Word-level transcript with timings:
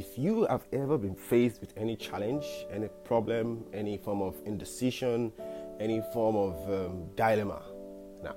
if 0.00 0.16
you 0.16 0.46
have 0.46 0.64
ever 0.72 0.96
been 0.96 1.14
faced 1.14 1.60
with 1.60 1.74
any 1.76 1.94
challenge, 1.94 2.46
any 2.72 2.88
problem, 3.04 3.62
any 3.74 3.98
form 3.98 4.22
of 4.22 4.34
indecision, 4.46 5.30
any 5.78 6.02
form 6.14 6.36
of 6.36 6.54
um, 6.70 7.04
dilemma, 7.16 7.60
now, 8.24 8.34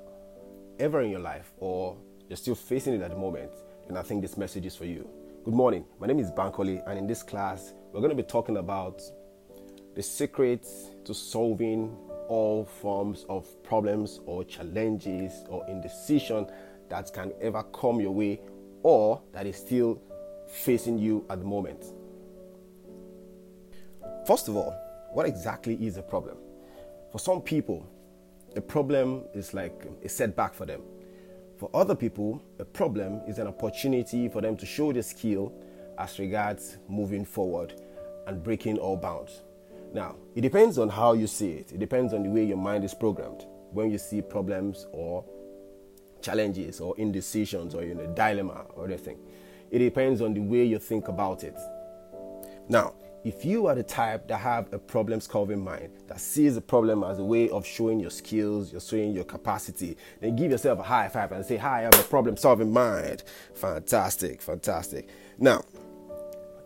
ever 0.77 0.99
in 0.99 1.09
your 1.09 1.21
life, 1.21 1.53
or 1.59 1.95
you're 2.27 2.35
still 2.35 2.53
facing 2.53 2.95
it 2.95 3.01
at 3.01 3.11
the 3.11 3.15
moment, 3.15 3.49
then 3.87 3.95
I 3.95 4.01
think 4.01 4.21
this 4.21 4.35
message 4.35 4.65
is 4.65 4.75
for 4.75 4.83
you. 4.83 5.07
Good 5.45 5.53
morning. 5.53 5.85
My 6.01 6.07
name 6.07 6.19
is 6.19 6.31
Bankole, 6.31 6.85
and 6.85 6.99
in 6.99 7.07
this 7.07 7.23
class, 7.23 7.71
we're 7.93 8.01
going 8.01 8.15
to 8.15 8.21
be 8.21 8.27
talking 8.27 8.57
about 8.57 9.01
the 9.95 10.03
secrets 10.03 10.89
to 11.05 11.13
solving 11.13 11.95
all 12.27 12.65
forms 12.65 13.25
of 13.29 13.47
problems 13.63 14.19
or 14.25 14.43
challenges 14.43 15.31
or 15.47 15.65
indecision 15.69 16.45
that 16.89 17.13
can 17.13 17.31
ever 17.39 17.63
come 17.71 18.01
your 18.01 18.11
way 18.11 18.41
or 18.81 19.21
that 19.31 19.47
is 19.47 19.55
still 19.55 20.01
facing 20.53 20.97
you 20.99 21.25
at 21.29 21.39
the 21.39 21.45
moment. 21.45 21.83
First 24.27 24.47
of 24.47 24.55
all, 24.55 24.71
what 25.11 25.25
exactly 25.25 25.75
is 25.85 25.97
a 25.97 26.01
problem? 26.01 26.37
For 27.11 27.19
some 27.19 27.41
people, 27.41 27.85
a 28.55 28.61
problem 28.61 29.23
is 29.33 29.53
like 29.53 29.85
a 30.03 30.09
setback 30.09 30.53
for 30.53 30.65
them. 30.65 30.81
For 31.57 31.69
other 31.73 31.95
people, 31.95 32.41
a 32.59 32.65
problem 32.65 33.21
is 33.27 33.39
an 33.39 33.47
opportunity 33.47 34.29
for 34.29 34.41
them 34.41 34.55
to 34.57 34.65
show 34.65 34.93
their 34.93 35.03
skill 35.03 35.51
as 35.97 36.19
regards 36.19 36.77
moving 36.87 37.25
forward 37.25 37.81
and 38.27 38.43
breaking 38.43 38.77
all 38.77 38.95
bounds. 38.95 39.41
Now, 39.93 40.15
it 40.35 40.41
depends 40.41 40.77
on 40.77 40.89
how 40.89 41.13
you 41.13 41.27
see 41.27 41.51
it. 41.51 41.71
It 41.71 41.79
depends 41.79 42.13
on 42.13 42.23
the 42.23 42.29
way 42.29 42.43
your 42.45 42.57
mind 42.57 42.83
is 42.83 42.93
programmed. 42.93 43.45
When 43.71 43.91
you 43.91 43.97
see 43.97 44.21
problems 44.21 44.87
or 44.91 45.25
challenges 46.21 46.79
or 46.79 46.95
indecisions 46.97 47.75
or 47.75 47.83
you 47.83 47.95
know 47.95 48.07
dilemma 48.07 48.65
or 48.75 48.85
anything, 48.85 49.17
it 49.73 49.79
depends 49.79 50.21
on 50.21 50.35
the 50.35 50.39
way 50.39 50.63
you 50.63 50.77
think 50.77 51.07
about 51.07 51.43
it. 51.43 51.57
Now, 52.69 52.93
if 53.23 53.43
you 53.43 53.65
are 53.65 53.73
the 53.73 53.81
type 53.81 54.27
that 54.27 54.37
have 54.37 54.71
a 54.71 54.77
problem 54.77 55.19
solving 55.19 55.63
mind 55.63 55.89
that 56.07 56.21
sees 56.21 56.53
the 56.53 56.61
problem 56.61 57.03
as 57.03 57.17
a 57.17 57.23
way 57.23 57.49
of 57.49 57.65
showing 57.65 57.99
your 57.99 58.11
skills 58.11 58.71
you're 58.71 58.81
showing 58.81 59.13
your 59.13 59.23
capacity 59.23 59.97
then 60.19 60.35
give 60.35 60.51
yourself 60.51 60.77
a 60.77 60.83
high 60.83 61.07
five 61.07 61.31
and 61.31 61.45
say 61.45 61.55
hi 61.55 61.79
i 61.79 61.81
have 61.83 61.99
a 61.99 62.03
problem 62.03 62.35
solving 62.37 62.71
mind. 62.71 63.23
Fantastic 63.55 64.41
fantastic. 64.41 65.09
Now 65.39 65.63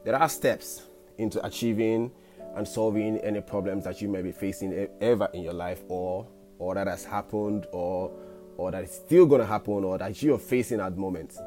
there 0.04 0.16
are 0.16 0.28
steps 0.28 0.82
into 1.18 1.44
achieving 1.46 2.12
and 2.56 2.68
solving 2.68 3.20
any 3.20 3.40
problems 3.40 3.86
that 3.86 4.02
you 4.02 4.10
may 4.10 4.22
be 4.22 4.32
facing 4.34 4.88
ever 5.00 5.30
in 5.34 5.44
your 5.44 5.54
life 5.54 5.82
or 5.88 6.28
or 6.60 6.74
that 6.76 6.88
has 6.88 7.06
happened 7.06 7.68
or 7.72 8.12
or 8.58 8.72
that 8.72 8.84
is 8.84 8.92
still 8.92 9.26
going 9.26 9.40
to 9.42 9.48
happen 9.48 9.84
or 9.84 9.98
that 9.98 10.22
you're 10.22 10.40
facing 10.40 10.80
at 10.80 10.96
the 10.96 11.00
moment 11.00 11.38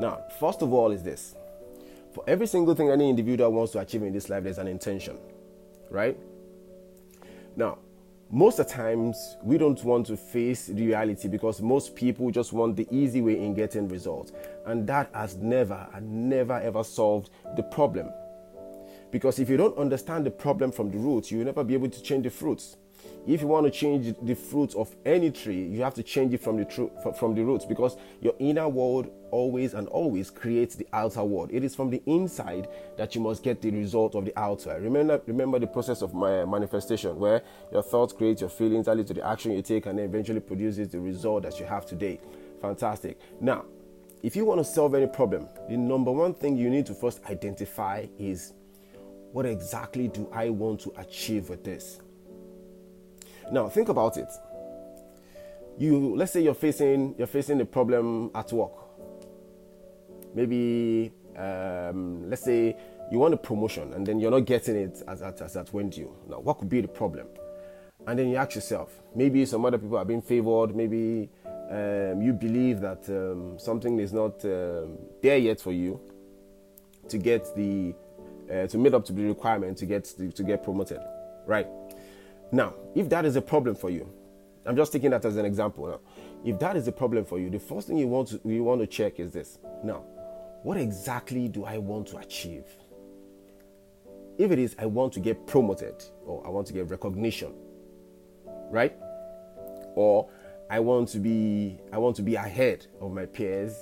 now 0.00 0.20
first 0.38 0.62
of 0.62 0.72
all 0.72 0.90
is 0.90 1.02
this 1.02 1.34
for 2.14 2.22
every 2.28 2.46
single 2.46 2.76
thing 2.76 2.90
any 2.90 3.10
individual 3.10 3.50
wants 3.50 3.72
to 3.72 3.80
achieve 3.80 4.04
in 4.04 4.12
this 4.12 4.30
life, 4.30 4.44
there's 4.44 4.58
an 4.58 4.68
intention, 4.68 5.18
right? 5.90 6.16
Now, 7.56 7.78
most 8.30 8.60
of 8.60 8.68
the 8.68 8.72
times 8.72 9.36
we 9.42 9.58
don't 9.58 9.82
want 9.82 10.06
to 10.06 10.16
face 10.16 10.68
reality 10.68 11.26
because 11.26 11.60
most 11.60 11.96
people 11.96 12.30
just 12.30 12.52
want 12.52 12.76
the 12.76 12.86
easy 12.92 13.20
way 13.20 13.38
in 13.44 13.52
getting 13.52 13.88
results, 13.88 14.32
and 14.66 14.86
that 14.86 15.10
has 15.12 15.36
never 15.36 15.88
and 15.92 16.28
never 16.28 16.54
ever 16.54 16.84
solved 16.84 17.30
the 17.56 17.64
problem. 17.64 18.10
Because 19.10 19.40
if 19.40 19.50
you 19.50 19.56
don't 19.56 19.76
understand 19.76 20.24
the 20.24 20.30
problem 20.30 20.70
from 20.70 20.92
the 20.92 20.98
roots, 20.98 21.32
you 21.32 21.38
will 21.38 21.46
never 21.46 21.64
be 21.64 21.74
able 21.74 21.90
to 21.90 22.02
change 22.02 22.22
the 22.22 22.30
fruits. 22.30 22.76
If 23.26 23.40
you 23.40 23.46
want 23.46 23.64
to 23.64 23.70
change 23.70 24.14
the 24.22 24.34
fruit 24.34 24.74
of 24.74 24.94
any 25.06 25.30
tree, 25.30 25.64
you 25.64 25.82
have 25.82 25.94
to 25.94 26.02
change 26.02 26.34
it 26.34 26.42
from 26.42 26.58
the 26.58 26.64
tr- 26.64 27.10
from 27.18 27.34
the 27.34 27.42
roots 27.42 27.64
because 27.64 27.96
your 28.20 28.34
inner 28.38 28.68
world 28.68 29.10
always 29.30 29.74
and 29.74 29.88
always 29.88 30.30
creates 30.30 30.74
the 30.74 30.86
outer 30.92 31.24
world. 31.24 31.50
It 31.52 31.64
is 31.64 31.74
from 31.74 31.90
the 31.90 32.02
inside 32.06 32.68
that 32.98 33.14
you 33.14 33.20
must 33.20 33.42
get 33.42 33.62
the 33.62 33.70
result 33.70 34.14
of 34.14 34.24
the 34.24 34.38
outside. 34.38 34.82
Remember, 34.82 35.20
remember 35.26 35.58
the 35.58 35.66
process 35.66 36.02
of 36.02 36.14
my 36.14 36.44
manifestation, 36.44 37.18
where 37.18 37.42
your 37.72 37.82
thoughts 37.82 38.12
create 38.12 38.40
your 38.40 38.50
feelings, 38.50 38.86
that 38.86 38.96
leads 38.96 39.08
to 39.08 39.14
the 39.14 39.26
action 39.26 39.52
you 39.52 39.62
take, 39.62 39.86
and 39.86 39.98
then 39.98 40.04
eventually 40.04 40.40
produces 40.40 40.88
the 40.88 41.00
result 41.00 41.44
that 41.44 41.58
you 41.58 41.66
have 41.66 41.86
today. 41.86 42.20
Fantastic. 42.60 43.18
Now, 43.40 43.64
if 44.22 44.36
you 44.36 44.44
want 44.44 44.60
to 44.60 44.64
solve 44.64 44.94
any 44.94 45.06
problem, 45.06 45.48
the 45.68 45.76
number 45.76 46.12
one 46.12 46.32
thing 46.32 46.56
you 46.56 46.70
need 46.70 46.86
to 46.86 46.94
first 46.94 47.20
identify 47.28 48.06
is 48.18 48.52
what 49.32 49.46
exactly 49.46 50.08
do 50.08 50.28
I 50.32 50.48
want 50.50 50.80
to 50.82 50.92
achieve 50.96 51.48
with 51.48 51.64
this? 51.64 52.00
Now 53.52 53.68
think 53.68 53.88
about 53.88 54.16
it. 54.16 54.30
You 55.78 56.14
let's 56.16 56.32
say 56.32 56.42
you're 56.42 56.54
facing 56.54 57.14
you're 57.18 57.26
facing 57.26 57.60
a 57.60 57.64
problem 57.64 58.30
at 58.34 58.52
work. 58.52 58.72
Maybe 60.34 61.12
um, 61.36 62.28
let's 62.28 62.44
say 62.44 62.76
you 63.10 63.18
want 63.18 63.34
a 63.34 63.36
promotion 63.36 63.92
and 63.92 64.06
then 64.06 64.18
you're 64.18 64.30
not 64.30 64.46
getting 64.46 64.76
it 64.76 65.02
as 65.08 65.22
at 65.22 65.40
as 65.40 65.56
at 65.56 65.72
when 65.72 65.90
due. 65.90 66.14
Now 66.28 66.40
what 66.40 66.58
could 66.58 66.68
be 66.68 66.80
the 66.80 66.88
problem? 66.88 67.26
And 68.06 68.18
then 68.18 68.28
you 68.28 68.36
ask 68.36 68.54
yourself, 68.54 68.92
maybe 69.14 69.46
some 69.46 69.64
other 69.64 69.78
people 69.78 69.96
are 69.96 70.04
being 70.04 70.20
favored, 70.20 70.76
maybe 70.76 71.30
um, 71.70 72.20
you 72.20 72.32
believe 72.32 72.80
that 72.80 73.08
um, 73.08 73.58
something 73.58 73.98
is 73.98 74.12
not 74.12 74.44
um, 74.44 74.98
there 75.22 75.38
yet 75.38 75.60
for 75.60 75.72
you 75.72 75.98
to 77.08 77.18
get 77.18 77.54
the 77.56 77.94
uh, 78.50 78.66
to 78.66 78.76
meet 78.78 78.92
up 78.92 79.04
to 79.06 79.12
the 79.12 79.24
requirement 79.24 79.78
to 79.78 79.86
get 79.86 80.04
to, 80.04 80.30
to 80.30 80.42
get 80.42 80.62
promoted, 80.62 81.00
right? 81.46 81.66
Now, 82.52 82.74
if 82.94 83.08
that 83.08 83.24
is 83.24 83.36
a 83.36 83.42
problem 83.42 83.74
for 83.74 83.90
you, 83.90 84.08
I'm 84.66 84.76
just 84.76 84.92
taking 84.92 85.10
that 85.10 85.24
as 85.24 85.36
an 85.36 85.44
example. 85.44 85.86
Now, 85.86 86.00
if 86.44 86.58
that 86.60 86.76
is 86.76 86.88
a 86.88 86.92
problem 86.92 87.24
for 87.24 87.38
you, 87.38 87.50
the 87.50 87.58
first 87.58 87.88
thing 87.88 87.98
you 87.98 88.08
want 88.08 88.28
to 88.28 88.40
you 88.44 88.64
want 88.64 88.80
to 88.80 88.86
check 88.86 89.20
is 89.20 89.32
this. 89.32 89.58
Now, 89.82 90.04
what 90.62 90.76
exactly 90.76 91.48
do 91.48 91.64
I 91.64 91.78
want 91.78 92.06
to 92.08 92.18
achieve? 92.18 92.64
If 94.38 94.50
it 94.50 94.58
is 94.58 94.74
I 94.78 94.86
want 94.86 95.12
to 95.14 95.20
get 95.20 95.46
promoted 95.46 96.02
or 96.24 96.46
I 96.46 96.50
want 96.50 96.66
to 96.68 96.72
get 96.72 96.90
recognition, 96.90 97.52
right? 98.70 98.94
Or 99.94 100.28
I 100.70 100.80
want 100.80 101.08
to 101.10 101.18
be 101.18 101.78
I 101.92 101.98
want 101.98 102.16
to 102.16 102.22
be 102.22 102.36
ahead 102.36 102.86
of 103.00 103.12
my 103.12 103.26
peers 103.26 103.76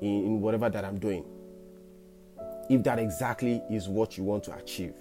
in, 0.00 0.24
in 0.24 0.40
whatever 0.40 0.70
that 0.70 0.84
I'm 0.84 0.98
doing. 0.98 1.24
If 2.70 2.82
that 2.84 2.98
exactly 2.98 3.62
is 3.70 3.88
what 3.88 4.16
you 4.16 4.24
want 4.24 4.44
to 4.44 4.54
achieve 4.54 4.94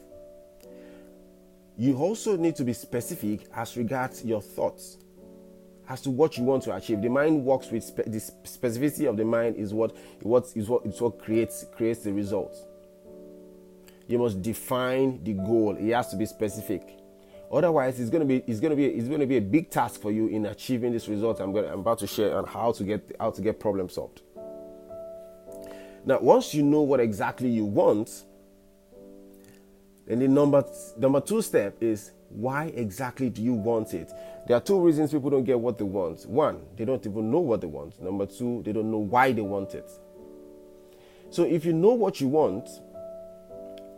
you 1.78 1.96
also 1.98 2.36
need 2.36 2.56
to 2.56 2.64
be 2.64 2.74
specific 2.74 3.48
as 3.56 3.78
regards 3.78 4.26
your 4.26 4.42
thoughts 4.42 4.98
as 5.90 6.02
to 6.02 6.10
what 6.10 6.38
you 6.38 6.44
want 6.44 6.64
to 6.64 6.76
achieve. 6.76 7.02
The 7.02 7.10
mind 7.10 7.46
works 7.46 7.72
with 7.72 7.84
spe- 7.84 8.08
the 8.08 8.20
specificity 8.44 9.08
of 9.08 9.16
the 9.16 9.24
mind 9.24 9.56
is 9.56 9.74
what 9.74 9.96
what 10.22 10.52
is 10.56 10.68
what 10.68 10.86
it's 10.86 11.00
what 11.00 11.20
creates 11.20 11.66
creates 11.76 12.04
the 12.04 12.12
results. 12.12 12.64
You 14.08 14.18
must 14.20 14.42
define 14.42 15.24
the 15.24 15.34
goal. 15.34 15.78
It 15.78 15.94
has 15.94 16.10
to 16.10 16.16
be 16.18 16.26
specific. 16.26 16.98
Otherwise, 17.52 18.00
it's 18.00 18.10
going 18.10 18.22
to 18.22 18.28
be 18.28 18.44
it's 18.52 18.60
going 18.60 18.72
to 18.72 18.76
be 18.76 18.86
it's 18.88 19.08
going 19.08 19.22
to 19.22 19.28
be 19.28 19.38
a 19.38 19.42
big 19.42 19.70
task 19.70 20.02
for 20.02 20.12
you 20.12 20.28
in 20.28 20.48
achieving 20.48 20.92
this 20.92 21.08
result. 21.08 21.40
I'm 21.40 21.54
going 21.54 21.70
I'm 21.70 21.80
about 21.80 22.00
to 22.00 22.08
share 22.08 22.38
on 22.38 22.46
how 22.46 22.72
to 22.74 22.84
get 22.84 23.16
how 23.20 23.32
to 23.32 23.42
get 23.42 23.60
problem 23.60 23.88
solved. 23.88 24.22
Now, 26.06 26.20
once 26.20 26.54
you 26.54 26.64
know 26.64 26.82
what 26.82 27.02
exactly 27.02 27.50
you 27.50 27.66
want, 27.66 28.24
then 30.08 30.20
the 30.20 30.28
number 30.28 30.64
number 30.98 31.20
two 31.20 31.42
step 31.42 31.76
is 31.82 32.12
why 32.30 32.66
exactly 32.76 33.30
do 33.30 33.42
you 33.42 33.54
want 33.54 33.94
it? 33.94 34.12
There 34.48 34.56
are 34.56 34.62
two 34.62 34.80
reasons 34.80 35.12
people 35.12 35.30
don't 35.30 35.44
get 35.44 35.60
what 35.60 35.78
they 35.78 35.84
want. 35.84 36.26
One, 36.26 36.62
they 36.78 36.86
don't 36.86 37.06
even 37.06 37.30
know 37.30 37.40
what 37.40 37.62
they 37.62 37.68
want. 37.68 38.02
Number 38.02 38.26
two, 38.26 38.64
they 38.66 38.72
don't 38.72 38.90
know 38.90 39.00
why 39.00 39.34
they 39.34 39.42
want 39.42 39.76
it. 39.76 39.90
So 41.30 41.44
if 41.44 41.66
you 41.66 41.74
know 41.74 41.94
what 41.94 42.22
you 42.22 42.28
want 42.30 42.70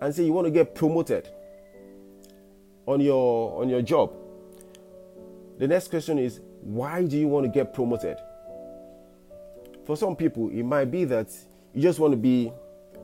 and 0.02 0.14
say 0.14 0.26
you 0.26 0.34
want 0.34 0.46
to 0.46 0.52
get 0.52 0.74
promoted 0.74 1.30
on 2.88 3.02
your 3.02 3.62
on 3.62 3.70
your 3.70 3.84
job, 3.84 4.12
the 5.60 5.68
next 5.68 5.90
question 5.90 6.18
is 6.18 6.40
why 6.62 7.04
do 7.04 7.18
you 7.18 7.28
want 7.28 7.46
to 7.46 7.52
get 7.52 7.74
promoted? 7.74 8.18
For 9.86 9.96
some 9.96 10.16
people, 10.16 10.50
it 10.50 10.64
might 10.64 10.86
be 10.86 11.06
that 11.06 11.32
you 11.74 11.82
just 11.82 12.00
want 12.00 12.14
to 12.14 12.18
be 12.18 12.52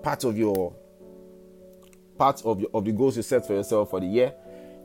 part 0.02 0.24
of 0.24 0.38
your 0.38 0.76
part 2.18 2.44
of, 2.46 2.60
your, 2.60 2.70
of 2.74 2.86
the 2.86 2.92
goals 2.92 3.18
you 3.18 3.24
set 3.24 3.46
for 3.46 3.54
yourself 3.54 3.90
for 3.90 4.00
the 4.00 4.06
year. 4.06 4.34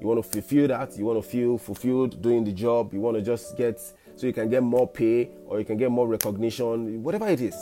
You 0.01 0.07
want 0.07 0.23
to 0.23 0.29
fulfill 0.29 0.69
that. 0.69 0.97
You 0.97 1.05
want 1.05 1.23
to 1.23 1.29
feel 1.29 1.59
fulfilled 1.59 2.23
doing 2.23 2.45
the 2.45 2.53
job. 2.53 2.93
You 2.93 3.01
want 3.01 3.17
to 3.17 3.23
just 3.23 3.57
get 3.57 3.81
so 4.17 4.27
you 4.27 4.33
can 4.33 4.49
get 4.49 4.63
more 4.63 4.89
pay 4.89 5.31
or 5.47 5.59
you 5.59 5.65
can 5.65 5.77
get 5.77 5.91
more 5.91 6.07
recognition, 6.07 7.03
whatever 7.03 7.29
it 7.29 7.41
is. 7.41 7.57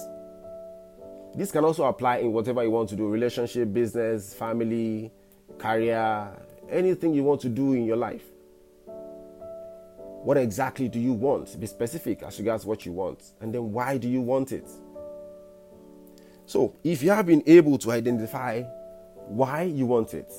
This 1.34 1.52
can 1.52 1.64
also 1.64 1.84
apply 1.84 2.18
in 2.18 2.32
whatever 2.32 2.62
you 2.64 2.70
want 2.70 2.88
to 2.90 2.96
do 2.96 3.08
relationship, 3.08 3.72
business, 3.72 4.34
family, 4.34 5.12
career, 5.58 6.28
anything 6.68 7.14
you 7.14 7.22
want 7.22 7.40
to 7.42 7.48
do 7.48 7.74
in 7.74 7.84
your 7.84 7.96
life. 7.96 8.24
What 10.24 10.36
exactly 10.36 10.88
do 10.88 10.98
you 10.98 11.12
want? 11.12 11.58
Be 11.60 11.66
specific 11.66 12.22
as 12.22 12.38
regards 12.38 12.64
what 12.64 12.84
you 12.84 12.92
want. 12.92 13.22
And 13.40 13.54
then 13.54 13.72
why 13.72 13.98
do 13.98 14.08
you 14.08 14.20
want 14.20 14.52
it? 14.52 14.68
So, 16.44 16.74
if 16.82 17.02
you 17.02 17.10
have 17.10 17.26
been 17.26 17.42
able 17.46 17.78
to 17.78 17.92
identify 17.92 18.64
why 19.28 19.62
you 19.62 19.86
want 19.86 20.14
it. 20.14 20.32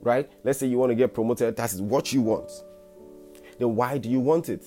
Right? 0.00 0.30
Let's 0.44 0.58
say 0.58 0.66
you 0.66 0.78
want 0.78 0.90
to 0.90 0.94
get 0.94 1.12
promoted, 1.12 1.56
that's 1.56 1.74
what 1.74 2.12
you 2.12 2.22
want. 2.22 2.50
Then 3.58 3.74
why 3.74 3.98
do 3.98 4.08
you 4.08 4.20
want 4.20 4.48
it? 4.48 4.64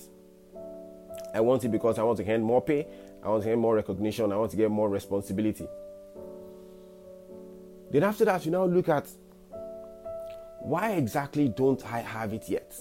I 1.34 1.40
want 1.40 1.64
it 1.64 1.70
because 1.70 1.98
I 1.98 2.02
want 2.02 2.18
to 2.18 2.30
earn 2.30 2.42
more 2.42 2.60
pay, 2.60 2.86
I 3.24 3.28
want 3.28 3.44
to 3.44 3.50
earn 3.50 3.58
more 3.58 3.74
recognition, 3.74 4.30
I 4.32 4.36
want 4.36 4.50
to 4.50 4.56
get 4.56 4.70
more 4.70 4.88
responsibility. 4.88 5.66
Then 7.90 8.02
after 8.04 8.24
that, 8.26 8.44
you 8.44 8.50
now 8.50 8.64
look 8.64 8.88
at 8.88 9.06
why 10.60 10.92
exactly 10.92 11.48
don't 11.48 11.84
I 11.84 12.00
have 12.00 12.32
it 12.32 12.48
yet? 12.48 12.72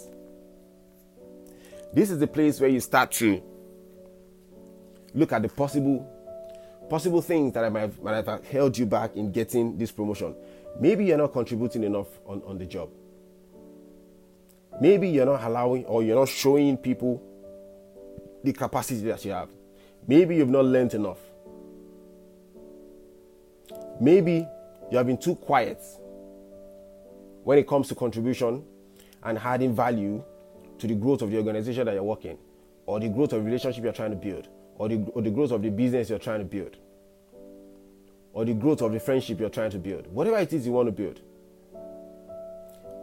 This 1.94 2.10
is 2.10 2.20
the 2.20 2.28
place 2.28 2.60
where 2.60 2.70
you 2.70 2.80
start 2.80 3.12
to 3.14 3.42
look 5.14 5.32
at 5.34 5.42
the 5.42 5.50
possible 5.50 6.08
possible 6.90 7.22
things 7.22 7.54
that 7.54 7.72
might 7.72 7.82
have, 7.82 8.02
might 8.02 8.26
have 8.26 8.46
held 8.46 8.78
you 8.78 8.86
back 8.86 9.16
in 9.16 9.32
getting 9.32 9.78
this 9.78 9.92
promotion. 9.92 10.36
Maybe 10.80 11.06
you're 11.06 11.18
not 11.18 11.34
contributing 11.34 11.84
enough 11.84 12.08
on, 12.26 12.42
on 12.46 12.58
the 12.58 12.66
job. 12.66 12.90
Maybe 14.80 15.10
you're 15.10 15.26
not 15.26 15.44
allowing 15.44 15.86
or 15.86 16.04
you're 16.04 16.16
not 16.16 16.30
showing 16.30 16.78
people 16.78 17.22
the 18.44 18.54
capacity 18.54 19.02
that 19.02 19.24
you 19.26 19.32
have. 19.32 19.50
Maybe 20.08 20.38
you've 20.38 20.50
not 20.50 20.66
learned 20.66 20.94
enough. 20.94 21.20
Maybe 24.00 24.48
you 24.90 24.98
have 24.98 25.06
been 25.06 25.18
too 25.18 25.36
quiet 25.36 25.82
when 27.44 27.58
it 27.58 27.68
comes 27.68 27.88
to 27.90 27.96
contribution 27.96 28.64
and 29.24 29.38
adding 29.38 29.76
value 29.76 30.24
to 30.80 30.88
the 30.88 30.96
growth 30.96 31.22
of 31.22 31.30
the 31.30 31.38
organization 31.38 31.86
that 31.86 31.94
you're 31.94 32.04
working, 32.04 32.38
or 32.88 33.00
the 33.00 33.08
growth 33.08 33.34
of 33.34 33.40
the 33.40 33.46
relationship 33.46 33.84
you're 33.84 33.94
trying 33.94 34.10
to 34.10 34.16
build, 34.16 34.48
or 34.82 34.90
the, 34.90 34.96
or 35.14 35.22
the 35.22 35.30
growth 35.30 35.52
of 35.52 35.62
the 35.62 35.70
business 35.70 36.10
you're 36.10 36.18
trying 36.18 36.40
to 36.40 36.46
build, 36.46 36.76
or 38.34 38.46
the 38.46 38.54
growth 38.56 38.82
of 38.82 38.92
the 38.92 39.00
friendship 39.00 39.40
you're 39.40 39.48
trying 39.48 39.70
to 39.70 39.78
build, 39.78 40.08
whatever 40.08 40.40
it 40.40 40.52
is 40.52 40.66
you 40.66 40.72
want 40.72 40.88
to 40.88 40.92
build. 40.92 41.22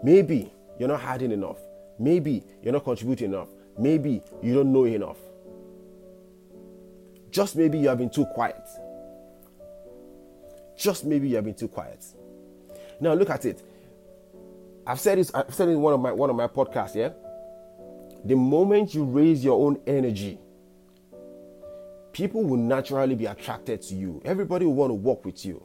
Maybe 0.03 0.53
you're 0.77 0.89
not 0.89 1.05
adding 1.05 1.31
enough. 1.31 1.59
Maybe 1.97 2.43
you're 2.65 2.73
not 2.73 2.83
contributing 2.83 3.33
enough. 3.33 3.47
Maybe 3.79 4.21
you 4.43 4.55
don't 4.55 4.73
know 4.73 4.87
enough. 4.87 5.19
Just 7.31 7.55
maybe 7.55 7.79
you 7.79 7.89
have 7.91 7.99
been 7.99 8.11
too 8.11 8.27
quiet. 8.27 8.67
Just 10.77 11.05
maybe 11.05 11.29
you 11.29 11.37
have 11.37 11.45
been 11.45 11.55
too 11.55 11.69
quiet. 11.69 12.05
Now 13.01 13.13
look 13.13 13.31
at 13.31 13.45
it. 13.45 13.63
I've 14.85 14.99
said 14.99 15.19
this. 15.19 15.33
I've 15.33 15.55
said 15.55 15.69
it 15.69 15.73
in 15.73 15.81
one 15.81 15.95
of 15.95 16.01
my 16.01 16.11
one 16.11 16.29
of 16.29 16.35
my 16.35 16.49
podcasts. 16.49 16.97
Yeah. 16.97 17.11
The 18.25 18.35
moment 18.35 18.95
you 18.95 19.05
raise 19.05 19.45
your 19.45 19.65
own 19.65 19.81
energy, 19.87 20.41
people 22.19 22.43
will 22.43 22.57
naturally 22.57 23.15
be 23.15 23.27
attracted 23.27 23.81
to 23.81 23.95
you. 23.95 24.21
Everybody 24.25 24.67
will 24.67 24.75
want 24.75 24.91
to 24.91 24.95
work 24.95 25.25
with 25.25 25.47
you. 25.47 25.65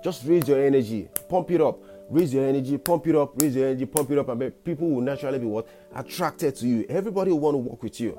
Just 0.00 0.24
raise 0.24 0.46
your 0.46 0.64
energy, 0.64 1.08
pump 1.28 1.50
it 1.50 1.60
up, 1.60 1.82
raise 2.08 2.32
your 2.32 2.46
energy, 2.46 2.78
pump 2.78 3.04
it 3.08 3.16
up, 3.16 3.32
raise 3.42 3.56
your 3.56 3.66
energy, 3.66 3.84
pump 3.84 4.08
it 4.12 4.18
up, 4.18 4.28
and 4.28 4.64
people 4.64 4.88
will 4.88 5.00
naturally 5.00 5.40
be 5.40 5.46
what 5.46 5.66
attracted 5.96 6.54
to 6.54 6.68
you. 6.68 6.86
Everybody 6.88 7.32
will 7.32 7.40
want 7.40 7.54
to 7.54 7.58
work 7.58 7.82
with 7.82 7.98
you. 7.98 8.16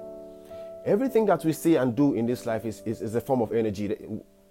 Everything 0.86 1.26
that 1.28 1.46
we 1.46 1.54
say 1.54 1.76
and 1.76 1.96
do 1.96 2.16
in 2.16 2.26
this 2.26 2.46
life 2.46 2.66
is, 2.66 2.82
is, 2.86 3.02
is 3.02 3.16
a 3.16 3.22
form 3.22 3.42
of 3.42 3.54
energy. 3.54 3.96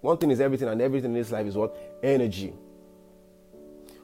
One 0.01 0.17
thing 0.17 0.31
is 0.31 0.41
everything, 0.41 0.67
and 0.67 0.81
everything 0.81 1.11
in 1.11 1.17
this 1.17 1.31
life 1.31 1.45
is 1.45 1.55
what? 1.55 1.77
Energy. 2.01 2.51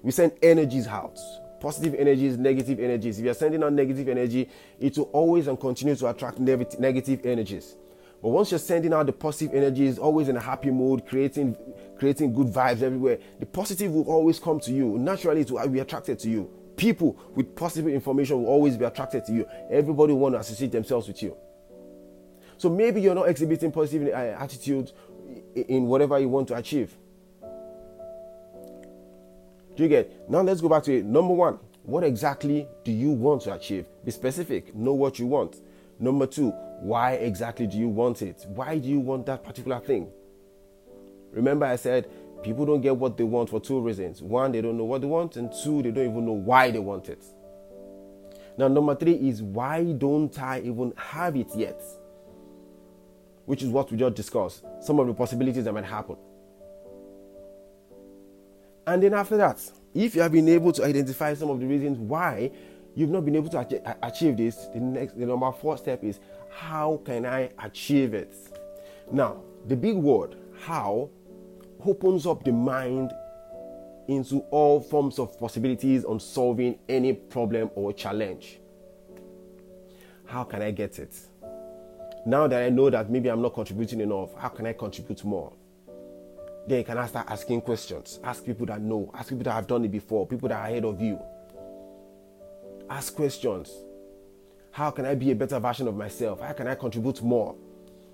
We 0.04 0.12
send 0.12 0.34
energies 0.44 0.86
out 0.86 1.18
positive 1.60 1.96
energies, 1.96 2.38
negative 2.38 2.78
energies. 2.78 3.18
If 3.20 3.24
you're 3.24 3.34
sending 3.34 3.64
out 3.64 3.72
negative 3.72 4.10
energy, 4.10 4.50
it 4.82 4.98
will 4.98 5.06
always 5.14 5.48
and 5.48 5.58
continue 5.58 5.96
to 5.96 6.10
attract 6.10 6.38
negative 6.38 7.26
energies. 7.26 7.78
But 8.24 8.30
once 8.30 8.52
you're 8.52 8.60
sending 8.60 8.94
out 8.94 9.06
the 9.06 9.12
positive 9.12 9.54
energies, 9.54 10.00
always 10.00 10.30
in 10.30 10.38
a 10.38 10.40
happy 10.40 10.72
mood, 10.72 11.06
creating 11.06 11.58
creating 12.00 12.34
good 12.34 12.48
vibes 12.48 12.82
everywhere, 12.82 13.20
the 13.38 13.46
positive 13.46 13.92
will 13.92 14.06
always 14.06 14.40
come 14.40 14.62
to 14.62 14.72
you. 14.72 14.98
Naturally, 14.98 15.42
it 15.42 15.52
will 15.52 15.68
be 15.68 15.80
attracted 15.80 16.20
to 16.20 16.30
you. 16.30 16.50
People 16.78 17.20
with 17.36 17.54
positive 17.54 17.94
information 17.94 18.42
will 18.42 18.48
always 18.48 18.78
be 18.78 18.86
attracted 18.86 19.26
to 19.26 19.34
you. 19.34 19.46
Everybody 19.70 20.14
want 20.14 20.36
to 20.36 20.40
associate 20.40 20.72
themselves 20.72 21.10
with 21.10 21.22
you. 21.22 21.36
So 22.58 22.70
maybe 22.70 23.02
you're 23.02 23.14
not 23.14 23.28
exhibiting 23.28 23.74
positive 23.74 24.08
uh, 24.08 24.42
attitude 24.42 24.94
in 25.54 25.88
whatever 25.88 26.18
you 26.18 26.30
want 26.30 26.48
to 26.48 26.56
achieve. 26.56 26.96
Do 29.76 29.84
you 29.84 29.90
get? 29.90 30.30
Now 30.30 30.42
let's 30.44 30.62
go 30.62 30.70
back 30.70 30.84
to 30.84 30.98
it. 30.98 31.04
Number 31.04 31.34
one, 31.34 31.60
what 31.84 32.06
exactly 32.06 32.70
do 32.86 32.94
you 32.94 33.12
want 33.12 33.42
to 33.42 33.54
achieve? 33.54 33.86
Be 34.06 34.12
specific. 34.12 34.74
Know 34.74 34.94
what 34.94 35.20
you 35.20 35.26
want. 35.26 35.60
Number 36.00 36.28
two, 36.28 36.52
why 36.82 37.14
exactly 37.14 37.68
do 37.68 37.78
you 37.78 37.88
want 37.88 38.22
it? 38.22 38.46
Why 38.48 38.78
do 38.78 38.90
you 38.90 39.00
want 39.00 39.26
that 39.28 39.44
particular 39.44 39.80
thing? 39.80 40.10
Remember, 41.32 41.66
I 41.66 41.76
said 41.76 42.10
people 42.44 42.66
don't 42.66 42.82
get 42.82 42.96
what 42.96 43.18
they 43.18 43.24
want 43.24 43.50
for 43.50 43.60
two 43.60 43.80
reasons. 43.80 44.22
One, 44.22 44.52
they 44.52 44.62
don't 44.62 44.78
know 44.78 44.84
what 44.84 45.02
they 45.02 45.08
want, 45.08 45.38
and 45.38 45.52
two, 45.64 45.82
they 45.82 45.92
don't 45.92 46.12
even 46.12 46.26
know 46.26 46.34
why 46.34 46.72
they 46.72 46.80
want 46.80 47.10
it. 47.10 47.24
Now, 48.58 48.68
number 48.68 48.96
three 48.96 49.14
is 49.14 49.42
why 49.42 49.84
don't 49.84 50.38
I 50.40 50.60
even 50.60 50.94
have 50.96 51.36
it 51.36 51.48
yet? 51.56 51.82
Which 53.46 53.64
is 53.64 53.70
what 53.70 53.92
we 53.92 53.98
just 53.98 54.16
discussed. 54.16 54.64
Some 54.82 55.00
of 55.00 55.08
the 55.08 55.14
possibilities 55.14 55.66
that 55.66 55.74
might 55.74 55.86
happen. 55.86 56.18
And 58.86 59.02
then 59.02 59.14
after 59.14 59.38
that, 59.38 59.60
if 59.94 60.16
you 60.16 60.22
have 60.22 60.32
been 60.32 60.50
able 60.50 60.72
to 60.74 60.84
identify 60.84 61.34
some 61.34 61.50
of 61.50 61.60
the 61.60 61.66
reasons 61.66 61.98
why 61.98 62.52
you've 62.96 63.10
not 63.10 63.26
been 63.26 63.36
able 63.36 63.50
to 63.50 63.98
achieve 64.04 64.38
this, 64.38 64.68
the 64.74 64.80
next, 64.80 65.18
the 65.18 65.26
number 65.26 65.52
four 65.52 65.78
step 65.78 66.04
is 66.04 66.20
how 66.52 67.02
can 67.06 67.26
I 67.26 67.50
achieve 67.64 68.14
it? 68.14 68.36
Now, 69.12 69.42
the 69.68 69.76
big 69.76 69.96
word, 69.96 70.36
how, 70.62 71.10
opens 71.86 72.26
up 72.26 72.44
the 72.44 72.52
mind 72.52 73.12
into 74.08 74.40
all 74.52 74.80
forms 74.82 75.20
of 75.20 75.38
possibilities 75.40 76.06
on 76.06 76.20
solving 76.20 76.78
any 76.90 77.14
problem 77.14 77.70
or 77.76 77.94
challenge. 77.94 78.60
How 80.26 80.44
can 80.44 80.62
I 80.62 80.72
get 80.72 81.00
it? 81.00 81.16
Now 82.26 82.48
that 82.48 82.64
I 82.64 82.70
know 82.70 82.90
that 82.90 83.10
maybe 83.10 83.30
I'm 83.30 83.42
not 83.42 83.54
contributing 83.54 84.02
enough, 84.02 84.34
how 84.36 84.50
can 84.50 84.66
I 84.66 84.74
contribute 84.74 85.24
more? 85.24 85.54
Then 86.68 86.80
you 86.80 86.84
can 86.86 87.08
start 87.08 87.30
asking 87.30 87.62
questions. 87.62 88.20
Ask 88.24 88.46
people 88.46 88.66
that 88.68 88.82
know. 88.82 89.12
Ask 89.14 89.30
people 89.30 89.44
that 89.44 89.52
have 89.52 89.68
done 89.68 89.84
it 89.84 89.92
before. 89.92 90.26
People 90.26 90.48
that 90.48 90.60
are 90.62 90.68
ahead 90.68 90.86
of 90.86 91.02
you. 91.02 91.20
Ask 92.90 93.16
questions. 93.16 93.72
How 94.72 94.92
can 94.92 95.06
I 95.06 95.16
be 95.16 95.32
a 95.32 95.36
better 95.36 95.60
version 95.60 95.88
of 95.88 95.96
myself? 95.96 96.42
How 96.42 96.54
can 96.54 96.68
I 96.68 96.76
contribute 96.76 97.22
more 97.22 97.56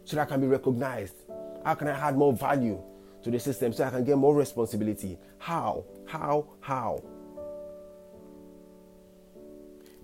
so 0.04 0.16
that 0.16 0.24
I 0.24 0.26
can 0.26 0.42
be 0.42 0.48
recognized? 0.48 1.16
How 1.64 1.76
can 1.76 1.88
I 1.88 1.92
add 1.92 2.18
more 2.18 2.34
value 2.34 2.82
to 3.24 3.32
the 3.32 3.40
system 3.40 3.74
so 3.74 3.86
I 3.86 3.90
can 3.90 4.04
get 4.04 4.18
more 4.18 4.36
responsibility? 4.36 5.18
How? 5.38 5.86
How? 6.06 6.48
How? 6.60 7.04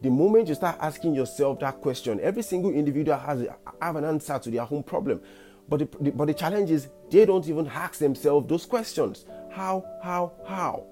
The 0.01 0.09
moment 0.09 0.47
you 0.49 0.55
start 0.55 0.77
asking 0.81 1.15
yourself 1.15 1.59
that 1.59 1.81
question, 1.81 2.19
every 2.21 2.43
single 2.43 2.71
individual 2.71 3.17
has 3.17 3.47
have 3.81 3.95
an 3.95 4.05
answer 4.05 4.37
to 4.37 4.51
their 4.51 4.67
own 4.69 4.83
problem. 4.83 5.21
But 5.67 5.79
the, 5.79 5.89
the, 5.99 6.11
but 6.11 6.25
the 6.25 6.33
challenge 6.33 6.69
is 6.69 6.89
they 7.09 7.25
don't 7.25 7.47
even 7.47 7.67
ask 7.67 7.99
themselves 7.99 8.47
those 8.47 8.65
questions. 8.65 9.25
How, 9.51 9.83
how, 10.03 10.33
how? 10.45 10.85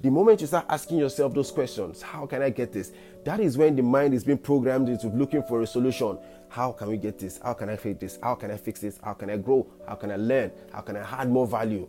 The 0.00 0.10
moment 0.10 0.40
you 0.40 0.46
start 0.46 0.66
asking 0.68 0.98
yourself 0.98 1.34
those 1.34 1.50
questions, 1.50 2.02
how 2.02 2.24
can 2.24 2.40
I 2.40 2.50
get 2.50 2.72
this? 2.72 2.92
That 3.24 3.40
is 3.40 3.58
when 3.58 3.74
the 3.74 3.82
mind 3.82 4.14
is 4.14 4.22
being 4.22 4.38
programmed 4.38 4.88
into 4.88 5.08
looking 5.08 5.42
for 5.42 5.62
a 5.62 5.66
solution. 5.66 6.18
How 6.48 6.70
can 6.70 6.88
we 6.88 6.96
get 6.96 7.18
this? 7.18 7.40
How 7.42 7.52
can 7.54 7.68
I 7.68 7.74
fix 7.74 7.98
this? 7.98 8.18
How 8.22 8.36
can 8.36 8.52
I 8.52 8.56
fix 8.56 8.80
this? 8.80 9.00
How 9.02 9.14
can 9.14 9.28
I 9.28 9.38
grow? 9.38 9.66
How 9.88 9.96
can 9.96 10.12
I 10.12 10.16
learn? 10.16 10.52
How 10.72 10.82
can 10.82 10.96
I 10.96 11.00
add 11.00 11.28
more 11.28 11.48
value? 11.48 11.88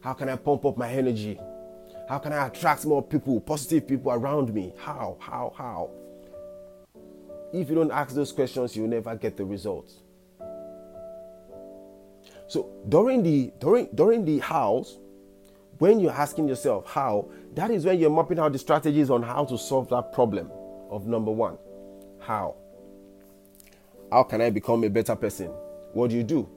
How 0.00 0.12
can 0.12 0.28
I 0.28 0.36
pump 0.36 0.66
up 0.66 0.76
my 0.76 0.88
energy? 0.88 1.36
How 2.08 2.18
can 2.18 2.32
I 2.32 2.46
attract 2.46 2.86
more 2.86 3.02
people, 3.02 3.40
positive 3.40 3.88
people 3.88 4.12
around 4.12 4.54
me? 4.54 4.72
How, 4.78 5.16
how, 5.18 5.52
how? 5.56 5.90
If 7.52 7.68
you 7.68 7.74
don't 7.74 7.90
ask 7.90 8.14
those 8.14 8.30
questions, 8.30 8.76
you'll 8.76 8.86
never 8.86 9.16
get 9.16 9.36
the 9.36 9.44
results. 9.44 9.94
So 12.46 12.70
during 12.88 13.22
the 13.24 13.52
during 13.58 13.88
during 13.94 14.24
the 14.24 14.38
house, 14.38 14.96
when 15.78 16.00
you're 16.00 16.12
asking 16.12 16.48
yourself 16.48 16.86
how, 16.86 17.28
that 17.54 17.70
is 17.70 17.84
when 17.84 17.98
you're 17.98 18.10
mapping 18.10 18.38
out 18.38 18.52
the 18.52 18.58
strategies 18.58 19.10
on 19.10 19.22
how 19.22 19.44
to 19.44 19.56
solve 19.56 19.88
that 19.90 20.12
problem 20.12 20.50
of 20.90 21.06
number 21.06 21.30
one. 21.30 21.56
How? 22.20 22.56
How 24.10 24.22
can 24.24 24.40
I 24.40 24.50
become 24.50 24.84
a 24.84 24.90
better 24.90 25.14
person? 25.14 25.48
What 25.92 26.10
do 26.10 26.16
you 26.16 26.24
do? 26.24 26.48